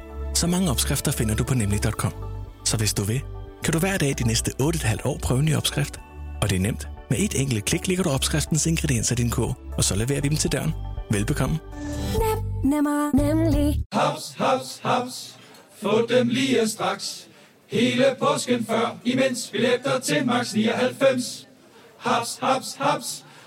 [0.33, 2.13] Så mange opskrifter finder du på nemlig.com.
[2.65, 3.21] Så hvis du vil,
[3.63, 5.99] kan du hver dag de næste 8,5 år prøve en ny opskrift.
[6.41, 6.87] Og det er nemt.
[7.09, 10.27] Med et enkelt klik ligger du opskriftens ingredienser i din kog, og så leverer vi
[10.27, 10.73] dem til døren.
[11.11, 11.59] Velbekomme.
[12.63, 13.83] Nemmer, nemlig.
[13.93, 15.35] Haps, haps, haps.
[15.81, 17.27] Få dem lige straks.
[17.67, 21.47] Hele påsken før, imens billetter til max 99.
[21.97, 23.25] Haps, haps, haps.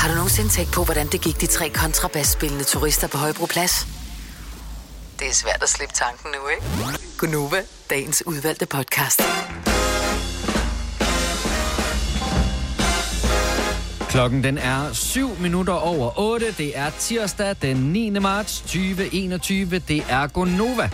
[0.00, 3.86] Har du nogensinde tænkt på, hvordan det gik de tre kontrabasspillende turister på Højbroplads?
[5.18, 6.98] Det er svært at slippe tanken nu, ikke?
[7.18, 9.22] Gunova, dagens udvalgte podcast.
[14.08, 16.46] Klokken den er 7 minutter over 8.
[16.52, 18.10] Det er tirsdag den 9.
[18.10, 19.78] marts 2021.
[19.78, 20.90] Det er Gonova.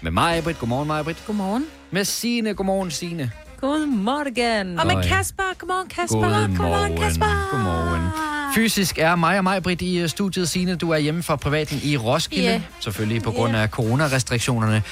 [0.00, 0.58] Med mig, Britt.
[0.58, 1.26] Godmorgen, mig, Britt.
[1.26, 1.66] Godmorgen.
[1.90, 2.54] Med Signe.
[2.54, 3.32] Godmorgen, Signe.
[3.60, 4.78] Godmorgen.
[4.78, 5.08] Og med.
[5.08, 5.58] Kasper.
[5.58, 6.18] Godmorgen, Kasper.
[6.18, 7.50] Godmorgen, Kasper.
[7.50, 8.37] Godmorgen.
[8.58, 10.48] Fysisk er mig og mig, Britt, i øh, studiet.
[10.48, 12.44] Signe, du er hjemme fra privaten i Roskilde.
[12.48, 12.60] Ja.
[12.80, 14.82] Selvfølgelig på grund af coronarestriktionerne.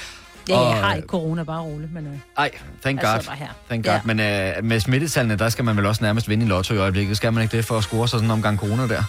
[0.48, 2.06] Ja, Og- jeg har ikke corona, bare roligt, men...
[2.06, 2.50] Øh, Ej,
[2.82, 3.34] thank God.
[3.36, 3.46] her.
[3.68, 3.92] Thank Ja.
[3.92, 4.00] God.
[4.04, 7.16] Men øh, med smittetallene, der skal man vel også nærmest vinde i lotto i øjeblikket.
[7.16, 9.02] Skal man ikke det for at score sig sådan en omgang corona der?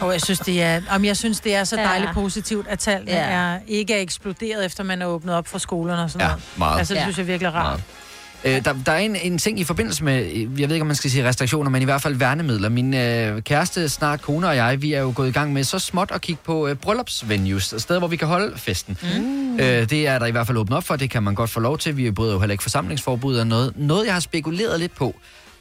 [0.00, 1.82] Og jeg synes, det er, om jeg synes, det er så Ja.
[1.86, 3.18] dejligt positivt, at tallene Ja.
[3.26, 6.42] er, ikke er eksploderet, efter man er åbnet op for skolerne og sådan Ja, noget.
[6.56, 6.78] meget.
[6.78, 7.04] Altså, det Ja.
[7.04, 7.64] synes jeg virkelig er rart.
[7.66, 7.82] Meget.
[8.44, 10.86] Øh, der, der er en, en ting i forbindelse med, øh, jeg ved ikke, om
[10.86, 12.68] man skal sige restriktioner, men i hvert fald værnemidler.
[12.68, 15.78] Min øh, kæreste, snart kone og jeg, vi er jo gået i gang med så
[15.78, 18.98] småt at kigge på øh, bryllupsvenues, steder, hvor vi kan holde festen.
[19.02, 19.60] Mm.
[19.60, 21.60] Øh, det er der i hvert fald åbnet op for, det kan man godt få
[21.60, 21.96] lov til.
[21.96, 23.72] Vi bryder jo heller ikke forsamlingsforbud og noget.
[23.76, 25.14] Noget, jeg har spekuleret lidt på,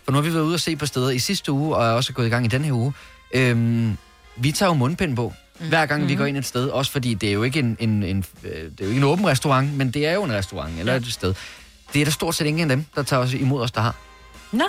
[0.05, 1.91] for nu har vi været ude og se på steder i sidste uge, og er
[1.91, 2.93] også gået i gang i den her uge.
[3.33, 3.97] Øhm,
[4.37, 7.29] vi tager jo mundbind på, hver gang vi går ind et sted, også fordi det
[7.29, 9.91] er jo ikke en, en, en, øh, det er jo ikke en åben restaurant, men
[9.91, 11.33] det er jo en restaurant eller et sted.
[11.93, 13.95] Det er der stort set ingen af dem, der tager os imod os, der har.
[14.51, 14.63] Nå,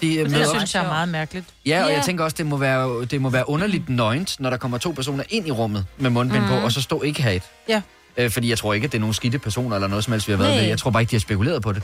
[0.00, 1.46] De øh, Det synes jeg er meget mærkeligt.
[1.66, 1.96] Ja, og Ja.
[1.96, 4.90] jeg tænker også, det må være, det må være underligt nøgent, når der kommer to
[4.90, 6.48] personer ind i rummet med mundbind mm.
[6.48, 7.42] på, og så stå ikke have et.
[7.68, 7.82] Ja.
[8.16, 10.28] Øh, fordi jeg tror ikke, at det er nogle skidte personer eller noget som helst,
[10.28, 10.60] vi har været Nej.
[10.60, 10.68] med.
[10.68, 11.82] Jeg tror bare ikke, de har spekuleret på det.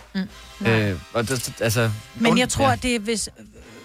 [0.61, 0.67] Mm.
[0.67, 2.73] Øh, og det, altså, Men jeg tror, ja.
[2.73, 3.29] at det er hvis...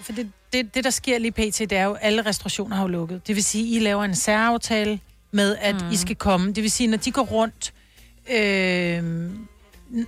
[0.03, 2.87] For det, det, det, der sker lige pt, det er jo, alle restaurationer har jo
[2.87, 3.27] lukket.
[3.27, 4.99] Det vil sige, I laver en særaftale
[5.31, 5.91] med, at mm.
[5.91, 6.47] I skal komme.
[6.53, 7.73] Det vil sige, når de går rundt,
[8.31, 9.29] øh,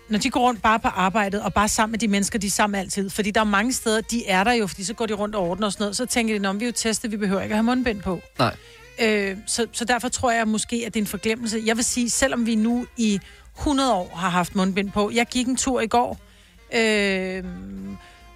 [0.10, 2.52] når de går rundt bare på arbejdet, og bare sammen med de mennesker, de er
[2.52, 3.10] sammen altid.
[3.10, 5.50] Fordi der er mange steder, de er der jo, fordi så går de rundt og
[5.50, 5.98] ordner og sådan noget.
[5.98, 8.02] Så tænker de, "Nå, men vi er jo testet, vi behøver ikke at have mundbind
[8.02, 8.22] på.
[8.40, 8.56] Nej.
[9.02, 11.62] Øh, så, så derfor tror jeg måske, at det er en forglemmelse.
[11.66, 13.20] Jeg vil sige, selvom vi nu i
[13.58, 15.12] 100 år har haft mundbind på.
[15.14, 16.20] Jeg gik en tur i går,
[16.76, 17.44] øh,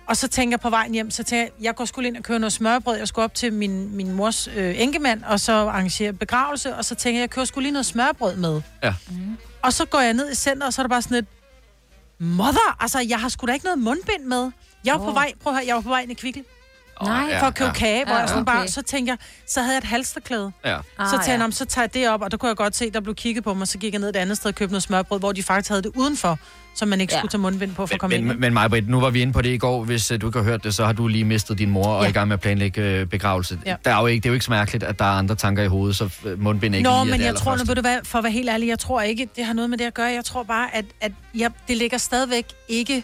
[0.07, 2.23] og så tænker jeg på vejen hjem, så tænker jeg, jeg går skulle ind og
[2.23, 2.97] købe noget smørbrød.
[2.97, 6.95] Jeg skulle op til min, min mors øh, enkemand, og så arrangere begravelse, og så
[6.95, 8.61] tænker jeg, jeg kører skulle lige noget smørbrød med.
[8.83, 8.93] Ja.
[9.61, 11.25] Og så går jeg ned i center, og så er der bare sådan et,
[12.19, 14.51] mother, altså jeg har sgu da ikke noget mundbind med.
[14.85, 15.05] Jeg var oh.
[15.05, 16.15] på vej, prøv at høre, jeg var på vej ind i
[17.03, 17.39] Nej.
[17.39, 17.73] For at købe ja.
[17.73, 18.67] kage, hvor Ja, jeg sådan bare, okay.
[18.67, 20.51] så tænker jeg, så havde jeg et halsterklæde.
[20.65, 20.73] Ja.
[20.73, 21.45] Ah, Ah, så tænkte jeg, ja.
[21.45, 23.43] "Nå, så tager jeg det op, og der kunne jeg godt se, der blev kigget
[23.43, 25.43] på mig, så gik jeg ned et andet sted og købte noget smørbrød, hvor de
[25.43, 26.39] faktisk havde det udenfor,
[26.75, 27.19] så man ikke Ja.
[27.19, 28.27] skulle tage mundbind på for at komme Men, ind.
[28.27, 29.83] men, men Majbrit, nu var vi inde på det i går.
[29.83, 31.99] Hvis uh, du ikke har hørt det, så har du lige mistet din mor og
[31.99, 32.09] er Ja.
[32.09, 33.59] i gang med at planlægge uh, begravelse.
[33.65, 33.75] Ja.
[33.85, 35.63] Der er jo ikke, det er jo ikke så mærkeligt, at der er andre tanker
[35.63, 37.75] i hovedet, så uh, mundbind ikke Nå, lige er men det jeg tror, nu ved
[37.75, 39.85] du hvad, for at være helt ærlig, jeg tror ikke, det har noget med det
[39.85, 40.07] at gøre.
[40.07, 43.03] Jeg tror bare, at, at jeg, det ligger stadigvæk ikke...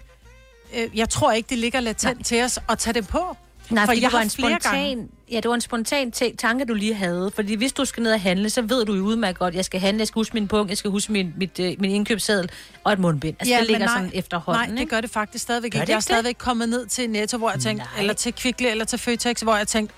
[0.78, 2.24] Øh, jeg tror ikke, det ligger latent Nej.
[2.24, 3.38] til os at tage det på.
[3.76, 6.12] Nej, For fordi jeg det var har en gange- spontan, ja, det var en spontan
[6.38, 7.32] tanke, du lige havde.
[7.36, 9.80] Fordi hvis du skal ned og handle, så ved du jo udmærket godt, jeg skal
[9.80, 12.50] handle, jeg skal huske min punkt, jeg skal huske min, mit, øh, min indkøbsseddel
[12.84, 13.36] og et mundbind.
[13.40, 15.90] Altså, ja, det ligger nej, sådan efterhånden, Nej, det gør det faktisk stadigvæk Gør ikke.
[15.92, 18.00] Jeg er ikke stadigvæk kommet ned til Netto, hvor jeg tænkte, Nej.
[18.02, 19.96] eller til Kvickly, eller til Føtex, hvor jeg tænkte,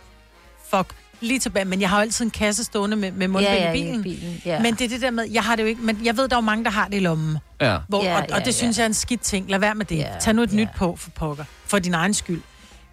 [0.70, 0.88] fuck,
[1.22, 1.66] lige tilbage.
[1.66, 3.84] Men jeg har jo altid en kasse stående med, med mundbind Ja, ja, i i
[3.84, 4.04] bilen.
[4.04, 4.60] bilen, ja.
[4.62, 6.36] Men det er det der med, jeg har det jo ikke, men jeg ved, der
[6.36, 7.38] er jo mange, der har det i lommen.
[7.62, 7.78] Ja.
[7.88, 8.52] Hvor, Ja, og, og ja, det ja.
[8.52, 9.50] synes jeg er en skidt ting.
[9.50, 9.98] Lad være med det.
[9.98, 10.56] Ja, Tag nu et ja.
[10.56, 11.44] nyt på for pokker.
[11.66, 12.42] For din egen skyld.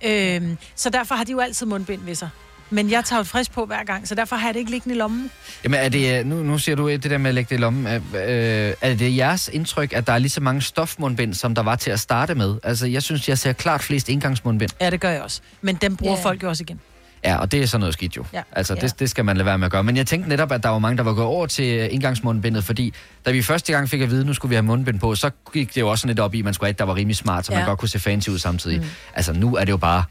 [0.04, 2.28] Øhm, så derfor har de jo altid mundbind ved sig.
[2.72, 4.94] Men jeg tager jo frisk på hver gang, så derfor har jeg det ikke liggende
[4.94, 5.30] i lommen.
[5.64, 7.58] Jamen er det, øh, nu, nu siger du det der med at lægge det i
[7.60, 7.86] lommen.
[7.86, 11.62] Øh, øh, er det jeres indtryk, at der er lige så mange stofmundbind, som der
[11.62, 12.56] var til at starte med?
[12.62, 14.70] Altså, jeg synes, jeg ser klart flest indgangsmundbind.
[14.80, 15.40] Ja, det gør jeg også.
[15.62, 16.22] Men dem bruger Ja.
[16.24, 16.80] folk jo også igen.
[17.24, 18.24] Ja, og det er sådan noget skidt jo.
[18.32, 18.42] Ja.
[18.52, 18.80] Altså, Ja.
[18.80, 19.82] det, det skal man lade være med at gøre.
[19.84, 22.94] Men jeg tænkte netop, at der var mange, der var gået over til indgangsmundbindet, fordi
[23.26, 25.30] da vi første gang fik at vide, at nu skulle vi have mundbind på, så
[25.52, 26.94] gik det jo også sådan lidt op i, at man skulle have et, der var
[26.96, 27.58] rimelig smart, så ja.
[27.58, 28.78] man godt kunne se fancy ud samtidig.
[28.80, 28.84] Mm.
[29.14, 30.04] Altså, nu er det jo bare,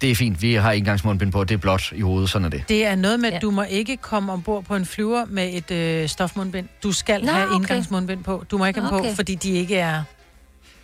[0.00, 2.64] det er fint, vi har indgangsmundbind på, det er blåt i hovedet, sådan er det.
[2.68, 3.38] Det er noget med, at Ja.
[3.38, 6.68] du må ikke komme ombord på en flyver med et øh, stofmundbind.
[6.82, 7.54] Du skal Nå, have okay.
[7.56, 8.44] indgangsmundbind på.
[8.50, 9.10] Du må ikke have Okay.
[9.10, 10.02] på, fordi de ikke er...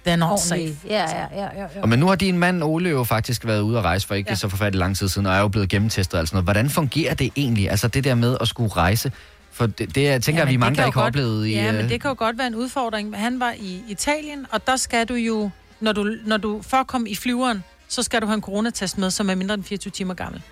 [0.09, 0.53] They're not safe.
[0.61, 0.79] Ordentligt.
[0.89, 1.83] Ja, ja, ja, ja, ja.
[1.83, 4.29] Og men nu har din mand Ole jo faktisk været ude at rejse for ikke
[4.29, 4.33] ja.
[4.33, 4.37] Ja.
[4.37, 6.45] så forfærdelig lang tid siden, og er jo blevet gennemtestet og sådan noget.
[6.47, 7.71] Hvordan fungerer det egentlig?
[7.71, 9.13] Altså det der med at skulle rejse?
[9.53, 11.47] For det, det jeg tænker jeg, men vi er mange, der ikke har godt- oplevet
[11.47, 11.53] i...
[11.53, 13.17] Ja, men øh, det kan jo godt være en udfordring.
[13.17, 15.51] Han var i Italien, og der skal du jo...
[15.81, 18.99] Når du, når du for at komme i flyveren, så skal du have en coronatest
[18.99, 20.43] med, som er mindre end 24 timer gammel.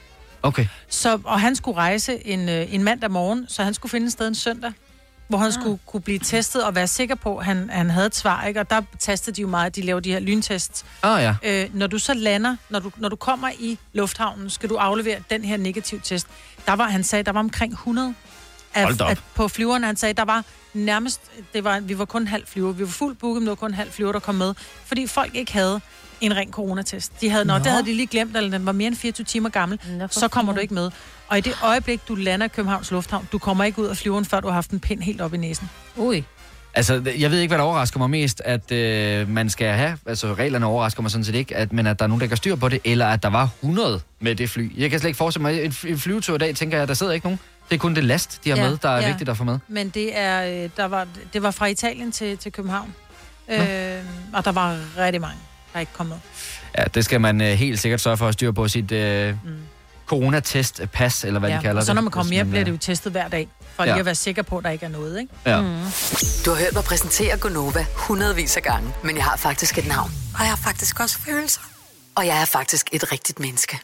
[0.42, 0.66] Okay.
[0.88, 4.12] Så, og han skulle rejse en, øh, en mandag morgen, så han skulle finde et
[4.12, 4.72] sted en søndag,
[5.28, 5.52] hvor han ah.
[5.52, 8.44] skulle kunne blive testet og være sikker på, at han, han havde et svar.
[8.44, 8.60] Ikke?
[8.60, 10.84] Og der testede de jo meget, de laver de her lyntests.
[11.02, 11.34] Ah ja.
[11.42, 15.18] Øh, når du så lander, når du, når du kommer i lufthavnen, skal du aflevere
[15.30, 16.26] den her negativ test.
[16.66, 18.14] Der var, han sagde, der var omkring 100
[18.74, 19.86] af, af, på flyverne.
[19.86, 21.20] Han sagde, der var nærmest,
[21.54, 22.72] det var, vi var kun halv flyver.
[22.72, 24.54] Vi var fuldt booket, men det var kun halv flyver, der kom med.
[24.84, 25.80] Fordi folk ikke havde
[26.20, 27.12] en ren coronatest.
[27.20, 27.58] De havde, nå, Nå.
[27.58, 29.80] det havde de lige glemt, eller den var mere end 24 timer gammel.
[29.98, 30.90] Nå, så kommer du ikke med.
[31.28, 34.24] Og i det øjeblik, du lander i Københavns Lufthavn, du kommer ikke ud af flyveren,
[34.24, 35.70] før du har haft en pind helt op i næsen.
[35.96, 36.24] Ui.
[36.74, 40.34] Altså, jeg ved ikke, hvad der overrasker mig mest, at øh, man skal have, altså
[40.34, 42.56] reglerne overrasker mig sådan set ikke, at, men at der er nogen, der har styr
[42.56, 44.72] på det, eller at der var 100 med det fly.
[44.80, 46.94] Jeg kan slet ikke forestille mig, en, fly- en flyvetur i dag, tænker jeg, der
[46.94, 47.38] sidder ikke nogen.
[47.68, 49.08] Det er kun det last, de har Ja, med, der er ja.
[49.08, 49.58] vigtigt at få med.
[49.68, 52.94] Men det, er, øh, der var, det var fra Italien til, til København.
[53.48, 53.58] Øh,
[54.32, 55.36] og der var rigtig mange,
[55.74, 56.16] der ikke kom med.
[56.78, 59.50] Ja, det skal man øh, helt sikkert sørge for at styre på sit øh, mm.
[60.06, 61.86] coronatest-pas, eller hvad de kalder og det.
[61.86, 63.48] så når man kommer hjem, bliver øh, det jo testet hver dag.
[63.76, 63.90] For Ja.
[63.90, 65.32] lige at være sikker på, at der ikke er noget, ikke?
[65.46, 65.60] Ja.
[65.60, 65.66] Mm.
[66.44, 70.10] Du har hørt mig præsentere Gonova hundredvis af gange, men jeg har faktisk et navn.
[70.34, 71.60] Og jeg har faktisk også følelser.
[72.14, 73.78] Og jeg er faktisk et rigtigt menneske.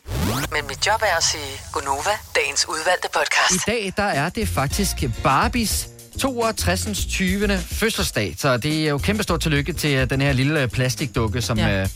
[0.53, 3.67] Men mit job er at sige Gonova, dagens udvalgte podcast.
[3.67, 7.07] I dag, der er det faktisk Barbies 62.
[7.07, 7.59] 20.
[7.59, 8.35] fødselsdag.
[8.39, 11.59] Så det er jo kæmpe stort tillykke til øh, den her lille øh, plastikdukke, som,
[11.59, 11.83] ja.
[11.83, 11.89] Øh,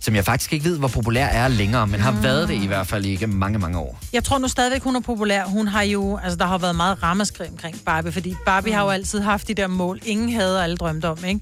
[0.00, 2.22] som jeg faktisk ikke ved, hvor populær er længere, men har mm.
[2.22, 3.98] været det i hvert fald igennem mange, mange år.
[4.12, 5.44] Jeg tror nu stadigvæk, hun er populær.
[5.44, 8.76] Hun har jo, altså der har været meget ramaskrig omkring Barbie, fordi Barbie mm.
[8.76, 11.40] har jo altid haft de der mål, ingen havde og alle drømte om, ikke?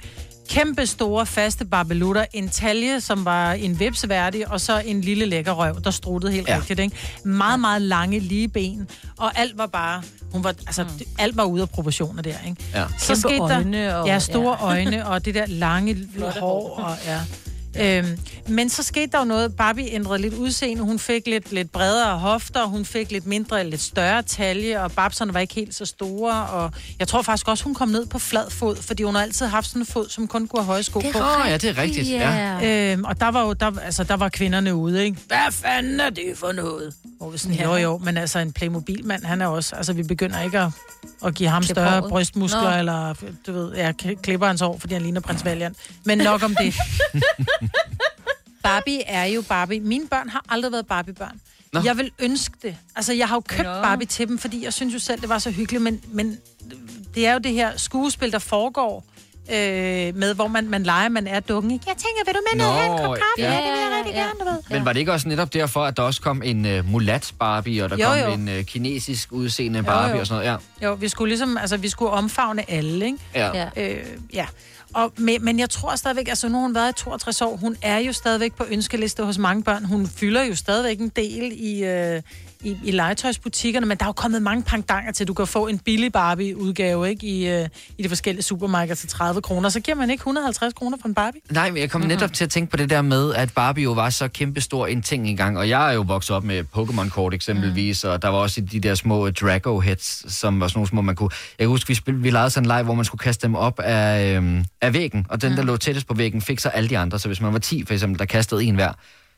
[0.48, 5.52] Kæmpe store, faste barbelutter, en talje, som var en vipseværdig, og så en lille lækker
[5.52, 6.56] røv, der struttede helt Ja.
[6.56, 6.96] rigtigt, ikke?
[7.24, 10.02] Meget, meget lange, lige ben, og alt var bare,
[10.32, 10.90] hun var, altså, mm.
[11.18, 12.62] alt var ude af proportioner der, ikke?
[12.74, 12.84] Ja.
[12.98, 14.66] Så Kæmpe skete der, øjne og- ja, store ja.
[14.66, 16.08] øjne, og det der lange
[16.40, 17.20] hår, og ja.
[17.80, 19.56] Øhm, men så skete der jo noget.
[19.56, 20.82] Barbie ændrede lidt udseende.
[20.82, 25.34] Hun fik lidt, lidt bredere hofter, hun fik lidt mindre, lidt større talje, og babserne
[25.34, 26.46] var ikke helt så store.
[26.46, 29.46] Og jeg tror faktisk også, hun kom ned på flad fod, fordi hun har altid
[29.46, 31.06] haft sådan en fod, som kun kunne have høje sko på.
[31.18, 32.08] Åh, ja, det er rigtigt.
[32.08, 32.92] Ja.
[32.92, 35.18] Øhm, og der var jo der, altså, der var kvinderne ude, ikke?
[35.26, 36.94] Hvad fanden er det for noget?
[37.20, 39.76] Oh, sådan, jo, jo, men altså en Playmobil-mand, han er også...
[39.76, 40.68] Altså, vi begynder ikke at,
[41.26, 42.10] at give ham Klip større håret.
[42.10, 42.78] brystmuskler, Nå.
[42.78, 43.14] eller
[43.46, 45.76] du ved, jeg klipper hans hår, fordi han ligner prins Valiant.
[46.04, 46.74] Men nok om det.
[48.62, 49.80] Barbie er jo Barbie.
[49.80, 51.40] Mine børn har aldrig været Barbie-børn.
[51.72, 51.80] Nå.
[51.84, 52.76] Jeg vil ønske det.
[52.96, 53.82] Altså, jeg har jo købt Nå.
[53.82, 56.38] Barbie til dem, fordi jeg synes jo selv, det var så hyggeligt, men, men
[57.14, 59.04] det er jo det her skuespil, der foregår
[59.52, 61.70] øh, med, hvor man, man leger, man er dukken.
[61.70, 63.22] Jeg tænker, vil du med ned have en kop kaffe?
[63.38, 63.50] ja.
[63.52, 64.58] Ja, det vil jeg rigtig Ja, gerne, du ved.
[64.70, 67.84] Men var det ikke også netop derfor, at der også kom en uh, mulat Barbie,
[67.84, 68.32] og der Jo, kom jo.
[68.52, 70.20] en uh, kinesisk udseende Barbie jo.
[70.20, 70.60] og sådan noget?
[70.80, 70.86] Ja.
[70.88, 73.18] Jo, vi skulle ligesom, altså, vi skulle omfavne alle, ikke?
[73.34, 73.50] ja.
[73.76, 73.92] Ja.
[73.92, 74.46] Øh, ja.
[74.94, 77.76] Og, men, men jeg tror stadigvæk, altså nu har hun været i 62 år, hun
[77.82, 79.84] er jo stadigvæk på ønskeliste hos mange børn.
[79.84, 82.22] Hun fylder jo stadigvæk en del i, øh,
[82.62, 85.66] i, i legetøjsbutikkerne, men der er jo kommet mange pangdanger til, at du kan få
[85.66, 87.26] en billig Barbie-udgave ikke?
[87.26, 89.68] I, øh, i de forskellige supermarkeder til 30 kroner.
[89.68, 91.40] Så giver man ikke 150 kroner for en Barbie.
[91.50, 93.92] Nej, men jeg kom netop til at tænke på det der med, at Barbie jo
[93.92, 95.58] var så kæmpestor en ting engang.
[95.58, 98.94] Og jeg er jo vokset op med Pokémon-kort eksempelvis, og der var også de der
[98.94, 101.30] små Drago-heads, som var sådan nogle små, man kunne...
[101.58, 103.54] Jeg kan huske, vi, spil, vi legede sådan en leg, hvor man skulle kaste dem
[103.54, 106.88] op af, øhm, af væggen, og den, der lå tættest på væggen, fik så alle
[106.88, 107.18] de andre.
[107.18, 108.92] Så hvis man var 10, for eksempel, der kastede en hver,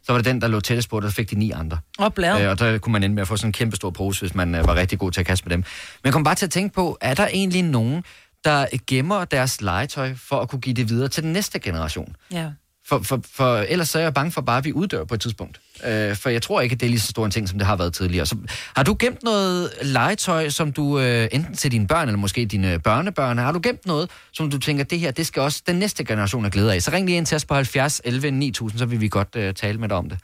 [0.06, 1.78] så var det den, der lå tættest på, der fik de ni andre.
[1.98, 2.42] Og blad.
[2.42, 4.34] Øh, og der kunne man ende med at få sådan en kæmpe stor pose, hvis
[4.34, 5.58] man øh, var rigtig god til at kaste med dem.
[5.58, 8.04] Men jeg kom bare til at tænke på, er der egentlig nogen,
[8.44, 12.16] der gemmer deres legetøj for at kunne give det videre til den næste generation?
[12.32, 12.50] Ja.
[12.86, 15.60] For, for, for ellers så er jeg bange for, at Barbie uddør på et tidspunkt.
[15.86, 17.66] Øh, for jeg tror ikke, at det er lige så stor en ting, som det
[17.66, 18.26] har været tidligere.
[18.26, 18.36] Så,
[18.76, 22.78] har du gemt noget legetøj, som du øh, enten til dine børn, eller måske dine
[22.78, 26.04] børnebørn, har du gemt noget, som du tænker, det her, det skal også den næste
[26.04, 26.82] generation have glæde af?
[26.82, 29.54] Så ring lige ind til os på 70 11 9000, så vil vi godt øh,
[29.54, 30.18] tale med dig om det.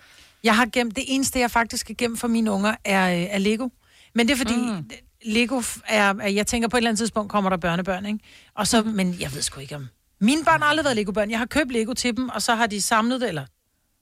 [0.44, 3.38] Jeg har gemt, det eneste, jeg faktisk har gemt for mine unger, er, øh, er
[3.38, 3.68] Lego.
[4.14, 4.90] Men det er fordi, mm.
[5.24, 8.18] Lego er, er, jeg tænker på et eller andet tidspunkt kommer der børnebørn, ikke?
[8.54, 8.90] Og så, mm.
[8.90, 9.86] men jeg ved sgu ikke om...
[10.20, 11.30] Mine børn har aldrig været Lego-børn.
[11.30, 13.44] Jeg har købt Lego til dem, og så har de samlet det, eller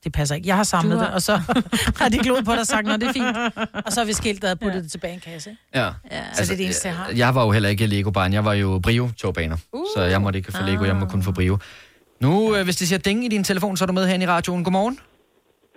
[0.04, 0.48] det passer ikke.
[0.48, 1.36] Jeg har samlet Du har- det, og så
[2.00, 3.36] har de gloet på det og sagt, at det er fint.
[3.86, 4.82] Og så har vi skilt og puttet ja.
[4.82, 5.50] det tilbage i en kasse.
[5.50, 5.62] ikke?
[5.74, 5.84] Ja.
[6.10, 6.32] Ja.
[6.32, 7.10] Så det er det eneste, jeg har.
[7.16, 9.56] Jeg var jo heller ikke Lego-barn, jeg var jo Brio-togbaner.
[9.72, 9.84] Uh.
[9.96, 11.58] Så jeg måtte ikke få Lego, jeg må kun få Brio.
[12.20, 14.28] Nu, øh, hvis det siger ding i din telefon, så er du med herinde i
[14.28, 14.64] radioen.
[14.64, 14.98] Godmorgen.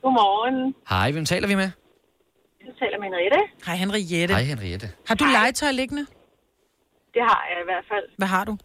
[0.01, 0.73] Godmorgen.
[0.89, 1.69] Hej, hvem taler vi med?
[2.67, 3.39] Du taler med Henriette.
[3.65, 4.33] Hej Henriette.
[4.33, 4.89] Hej, Henriette.
[5.07, 6.05] Har du legetøj liggende?
[7.13, 8.03] Det har jeg i hvert fald.
[8.17, 8.57] Hvad har du?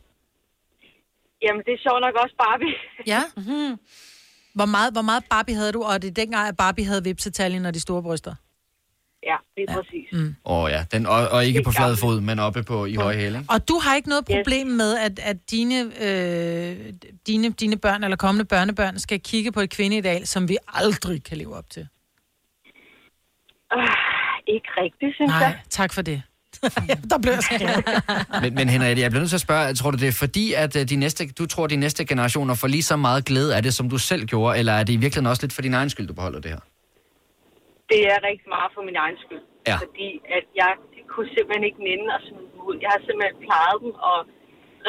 [1.46, 2.74] Jamen, det er sjovt nok også Barbie.
[3.12, 3.22] Ja.
[3.36, 3.78] Mm-hmm.
[4.58, 5.82] Hvor, meget, hvor meget Barbie havde du?
[5.82, 8.34] Og det er dengang, at Barbie havde vipsetaljen og de store bryster.
[9.30, 9.80] Ja, det er ja.
[9.80, 10.08] præcis.
[10.12, 10.34] Mm.
[10.44, 12.94] Åh oh, ja, den, og, og ikke er på flad fod, men oppe på i
[12.94, 13.44] høje hæle.
[13.50, 14.36] Og du har ikke noget Yes.
[14.36, 16.92] problem med, at, at dine, øh,
[17.26, 21.36] dine, dine børn eller kommende børnebørn skal kigge på et kvindeideal, som vi aldrig kan
[21.36, 21.88] leve op til.
[23.76, 23.82] Uh,
[24.46, 25.58] ikke rigtigt, synes Nej, jeg.
[25.70, 26.22] tak for det.
[27.10, 27.78] Der blev jeg så glad.
[28.42, 30.72] Men, men Henriette, jeg bliver nødt til at spørge, tror du det er fordi, at
[30.78, 33.72] øh, de næste, du tror, de næste generationer får lige så meget glæde af det,
[33.78, 36.06] som du selv gjorde, eller er det i virkeligheden også lidt for din egen skyld,
[36.12, 36.62] du beholder det her?
[37.92, 39.44] Det er rigtig meget for min egen skyld.
[39.70, 39.76] Ja.
[39.84, 40.72] Fordi at jeg
[41.12, 42.76] kunne simpelthen ikke nænde at smide dem ud.
[42.84, 44.18] Jeg har simpelthen plejet dem og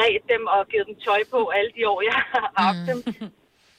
[0.02, 2.98] ret dem og givet dem tøj på alle de år, jeg har haft dem.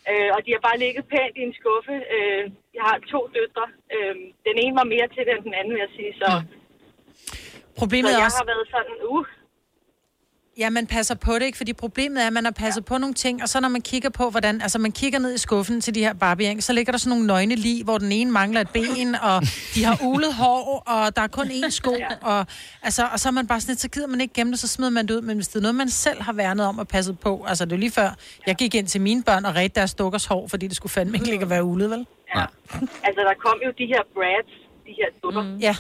[0.09, 1.95] Øh, og de har bare ligget pænt i en skuffe.
[2.15, 2.43] Øh,
[2.77, 3.65] jeg har to døtre.
[3.95, 4.15] Øh,
[4.47, 6.11] den ene var mere til det end den anden, vil jeg sige.
[6.21, 6.29] Så,
[6.68, 6.68] så
[7.79, 9.25] Problemet er jeg også, har været sådan, uh,
[10.59, 13.13] ja, man passer på det ikke, fordi problemet er, at man har passet på nogle
[13.13, 15.95] ting, og så når man kigger på, hvordan, altså man kigger ned i skuffen til
[15.95, 18.61] de her Barbie, ikke, så ligger der sådan nogle nøgne lige, hvor den ene mangler
[18.61, 19.41] et ben, og
[19.75, 22.45] de har ulet hår, og der er kun én sko, og,
[22.83, 24.67] altså, og så er man bare sådan lidt, så gider man ikke gemme det, så
[24.67, 26.87] smider man det ud, men hvis det er noget, man selv har værnet om og
[26.87, 28.09] passet på, altså det er lige før,
[28.47, 31.15] jeg gik ind til mine børn og redte deres dukkers hår, fordi det skulle fandme
[31.17, 32.05] ikke ligge at være ulet, vel?
[32.35, 32.45] ja.
[33.07, 34.51] altså der kom jo de her brads,
[34.85, 35.43] de her dukker.
[35.43, 35.57] Mm.
[35.57, 35.75] Ja,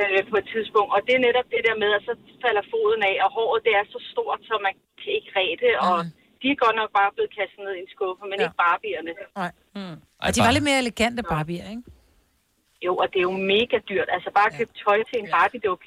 [0.00, 0.90] øh, på et tidspunkt.
[0.94, 2.12] Og det er netop det der med, at så
[2.44, 5.96] falder foden af, og håret det er så stort, så man kan ikke ræde, og
[6.40, 8.44] de er godt nok bare blevet kastet ned i en skuffe, men Ja.
[8.46, 9.12] ikke barbierne.
[9.40, 9.50] nej.
[10.22, 11.84] Ej, Og de var lidt mere elegante Barbie, ikke?
[12.86, 14.08] Jo, og det er jo mega dyrt.
[14.16, 15.82] Altså bare købe tøj til en Barbie-duk.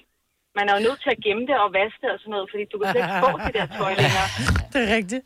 [0.58, 2.64] Man er jo nødt til at gemme det og vaske det og sådan noget, fordi
[2.72, 4.28] du kan slet ikke få det der tøj længere.
[4.74, 5.24] Det er rigtigt.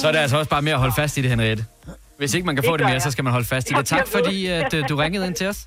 [0.00, 1.64] Så er det altså også bare med at holde fast i det, Henriette.
[2.20, 3.02] Hvis ikke man kan Det få det mere, jeg.
[3.06, 3.86] så skal man holde fast i det.
[3.86, 5.60] Tak fordi, at øh, du ringede ind til os.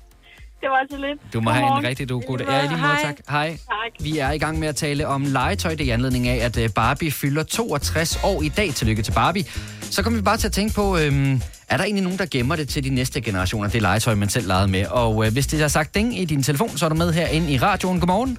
[0.60, 1.32] Det var så lidt.
[1.32, 1.86] Du må have en Godmorgen.
[1.86, 2.46] rigtig du god dag.
[2.48, 3.02] Ja, lige måde, Hej.
[3.02, 3.16] tak.
[3.30, 3.48] Hej.
[3.50, 3.92] Tak.
[4.00, 5.70] Vi er i gang med at tale om legetøj.
[5.70, 8.74] Det er i anledning af, at øh, Barbie fylder 62 år i dag.
[8.74, 9.44] Tillykke til Barbie.
[9.82, 12.56] Så kommer vi bare til at tænke på, øhm, er der egentlig nogen, der gemmer
[12.56, 14.86] det til de næste generationer, det legetøj, man selv legede med?
[14.86, 17.52] Og øh, hvis det har sagt ding i din telefon, så er du med herinde
[17.52, 18.00] i radioen.
[18.00, 18.38] Godmorgen.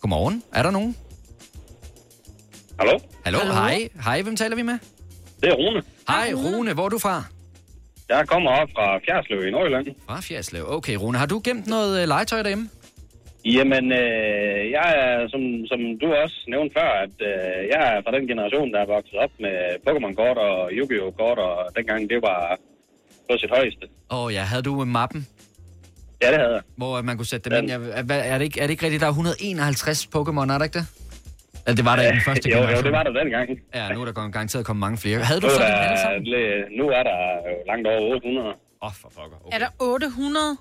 [0.00, 0.42] Godmorgen.
[0.52, 0.96] Er der nogen?
[2.78, 2.98] Hallo?
[3.24, 3.52] Hallo, Hallo.
[3.52, 3.88] hej.
[4.04, 4.78] Hej, hvem taler vi med?
[5.42, 5.82] Det er Rune.
[6.08, 6.72] Hej, Rune.
[6.72, 7.24] Hvor er du fra?
[8.08, 9.86] Jeg kommer op fra Fjersløv i Nordjylland.
[10.08, 10.64] Fra Fjerslev.
[10.68, 11.18] Okay, Rune.
[11.18, 12.68] Har du gemt noget øh, legetøj derhjemme?
[13.44, 18.12] Jamen, øh, jeg er, som, som du også nævnte før, at øh, jeg er fra
[18.16, 21.12] den generation, der er vokset op med Pokémon-kort og Yu-Gi-Oh!
[21.20, 22.58] kort, og dengang det var
[23.28, 23.84] på sit højeste.
[24.10, 25.26] Åh oh, ja, havde du øh, mappen?
[26.22, 26.62] Ja, det havde jeg.
[26.76, 27.70] Hvor øh, man kunne sætte dem ind.
[27.70, 30.64] Jeg, hvad, er, det ikke, er det ikke rigtigt, der er 151 Pokémon, er der
[30.64, 30.86] ikke det?
[31.66, 32.78] Eller det var der i den første jo, generation.
[32.78, 33.48] jo, det var der dengang.
[33.74, 35.18] Ja, nu er der gar- garanteret kommet mange flere.
[35.20, 36.22] Havde du så dem alle sammen?
[36.78, 37.16] nu er der
[37.50, 38.46] jo langt over 800.
[38.48, 39.38] Åh, oh, for fucker.
[39.52, 40.56] Er der 800?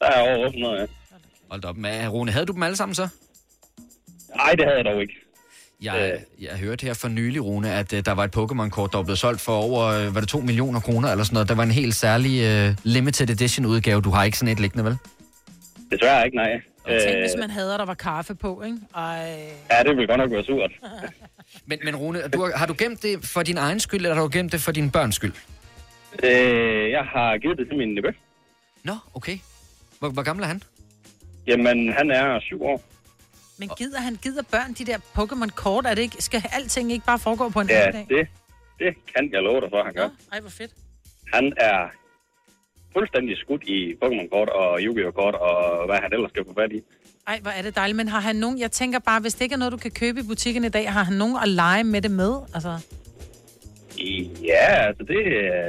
[0.00, 0.86] Der er over 800, ja.
[1.50, 1.76] Hold op.
[1.76, 3.08] Men, Rune, havde du dem alle sammen så?
[4.36, 5.14] Nej, det havde jeg dog ikke.
[5.82, 9.02] Jeg, jeg hørte her for nylig, Rune, at uh, der var et Pokémon-kort, der var
[9.04, 11.48] blevet solgt for over, uh, var det 2 millioner kroner eller sådan noget.
[11.48, 14.00] Der var en helt særlig uh, limited edition udgave.
[14.00, 14.96] Du har ikke sådan et liggende, vel?
[15.92, 16.60] Desværre ikke, nej.
[16.88, 18.78] Tænk, Øh, hvis man havde, og der var kaffe på, ikke?
[18.96, 19.48] Ej.
[19.70, 20.70] Ja, det ville godt nok være surt.
[21.66, 24.22] Men, men Rune, du, har- har du gemt det for din egen skyld, eller har
[24.22, 25.32] du gemt det for din børns skyld?
[26.24, 28.08] Øh, jeg har givet det til min nevø.
[28.84, 29.38] Nå, okay.
[29.98, 30.62] Hvor, hvor gammel er han?
[31.46, 32.82] Jamen, han er syv år.
[33.58, 35.86] Men gider han gider børn de der Pokémon-kort?
[35.86, 38.06] Er det ikke, skal alting ikke bare foregå på en Ja, dag?
[38.08, 38.28] det,
[38.78, 40.08] det kan jeg love dig for, han gør.
[40.32, 40.70] Ej, hvor fedt.
[41.34, 41.90] Han er
[42.96, 46.80] fuldstændig skudt i Pokémon-kort og Yu-Gi-Oh-kort og hvad han ellers skal få fat i.
[47.26, 47.96] Ej, hvor er det dejligt.
[47.96, 48.58] Men har han nogen...
[48.58, 50.92] Jeg tænker bare, hvis det ikke er noget, du kan købe i butikken i dag,
[50.92, 52.32] har han nogen at lege med det med?
[52.54, 52.72] Altså,
[53.98, 55.16] Ja, altså det,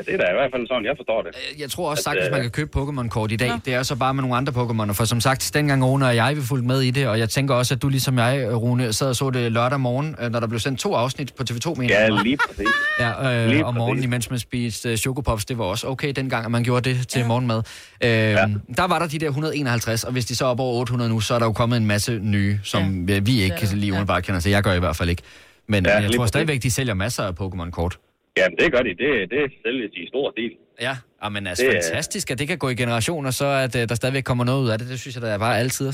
[0.06, 1.60] det er da i hvert fald sådan, jeg forstår det.
[1.62, 3.52] Jeg tror også At, sagtens, øh, man kan købe Pokémon-kort i dag.
[3.66, 4.94] Det er så bare med nogle andre Pokémoner.
[4.94, 7.56] For som sagt, dengang Rune og jeg, vi fulgte med i det, og jeg tænker
[7.56, 10.48] også, at du ligesom jeg, Rune, sad og så det lørdag morgen, øh, når der
[10.48, 12.68] blev sendt to afsnit på TV2, mener Ja, lige præcis.
[13.00, 13.78] Ja, øh, Lige om præcis.
[13.80, 17.08] morgenen, imens man spiste øh, chokopops, det var også okay dengang, at man gjorde det
[17.08, 17.28] til ja.
[17.28, 17.58] morgenmad.
[18.04, 18.48] Øh, ja.
[18.78, 21.20] Der var der de der 151, og hvis de så er op over 800 nu,
[21.20, 23.20] så er der jo kommet en masse nye, som ja.
[23.20, 23.68] vi ikke Ja.
[23.74, 24.50] lige umiddelbart kender til.
[24.52, 25.22] Jeg gør i hvert fald ikke.
[25.70, 26.30] Men Ja, ja, jeg tror præcis.
[26.30, 27.98] stadigvæk, de sælger masser af Pokémon-kort.
[28.40, 28.90] Jamen, det gør de.
[28.90, 30.52] Det, det sælges i stor stil.
[30.82, 33.76] Ja, ah, men altså Det er- fantastisk, at det kan gå i generationer, så at
[33.76, 34.88] uh, der stadigvæk kommer noget ud af det.
[34.90, 35.94] Det synes jeg, der er bare altid.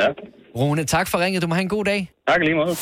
[0.00, 0.06] Ja.
[0.56, 1.42] Rune, tak for ringet.
[1.42, 2.10] Du må have en god dag.
[2.28, 2.74] Tak lige måde.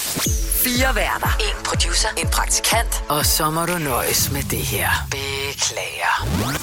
[0.64, 1.32] Fire værter.
[1.48, 2.08] En producer.
[2.22, 2.92] En praktikant.
[3.08, 4.88] Og så må du nøjes med det her.
[5.14, 6.14] Beklager.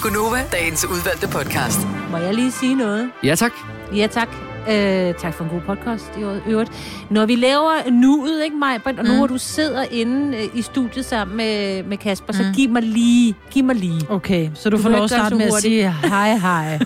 [0.04, 1.80] Gunova, dagens udvalgte podcast.
[2.12, 3.12] Må jeg lige sige noget?
[3.24, 3.52] Ja, tak.
[3.96, 4.30] Ja, tak.
[4.70, 6.72] Øh, tak for en god podcast i øvrigt.
[7.10, 9.18] Når vi laver nuet, ikke mig, og nu Mm.
[9.18, 13.36] hvor du sidder inde øh, i studiet sammen med, med Kasper, så giv mig lige,
[13.52, 14.02] giv mig lige.
[14.10, 16.74] Okay, så du, får behøver lov at starte med at sige hej hej.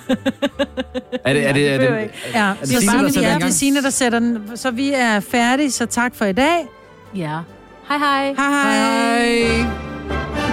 [1.26, 1.88] Er det, er det, er det.
[2.34, 3.52] Ja, er det så Signe, der sætter ja, den det er?
[3.52, 4.38] Signe, der sætter den.
[4.56, 6.68] Så vi er færdige, så tak for i dag.
[7.16, 7.38] Ja.
[7.90, 8.34] Hej hej.
[8.38, 9.28] Hej hej.
[9.28, 10.49] Hej.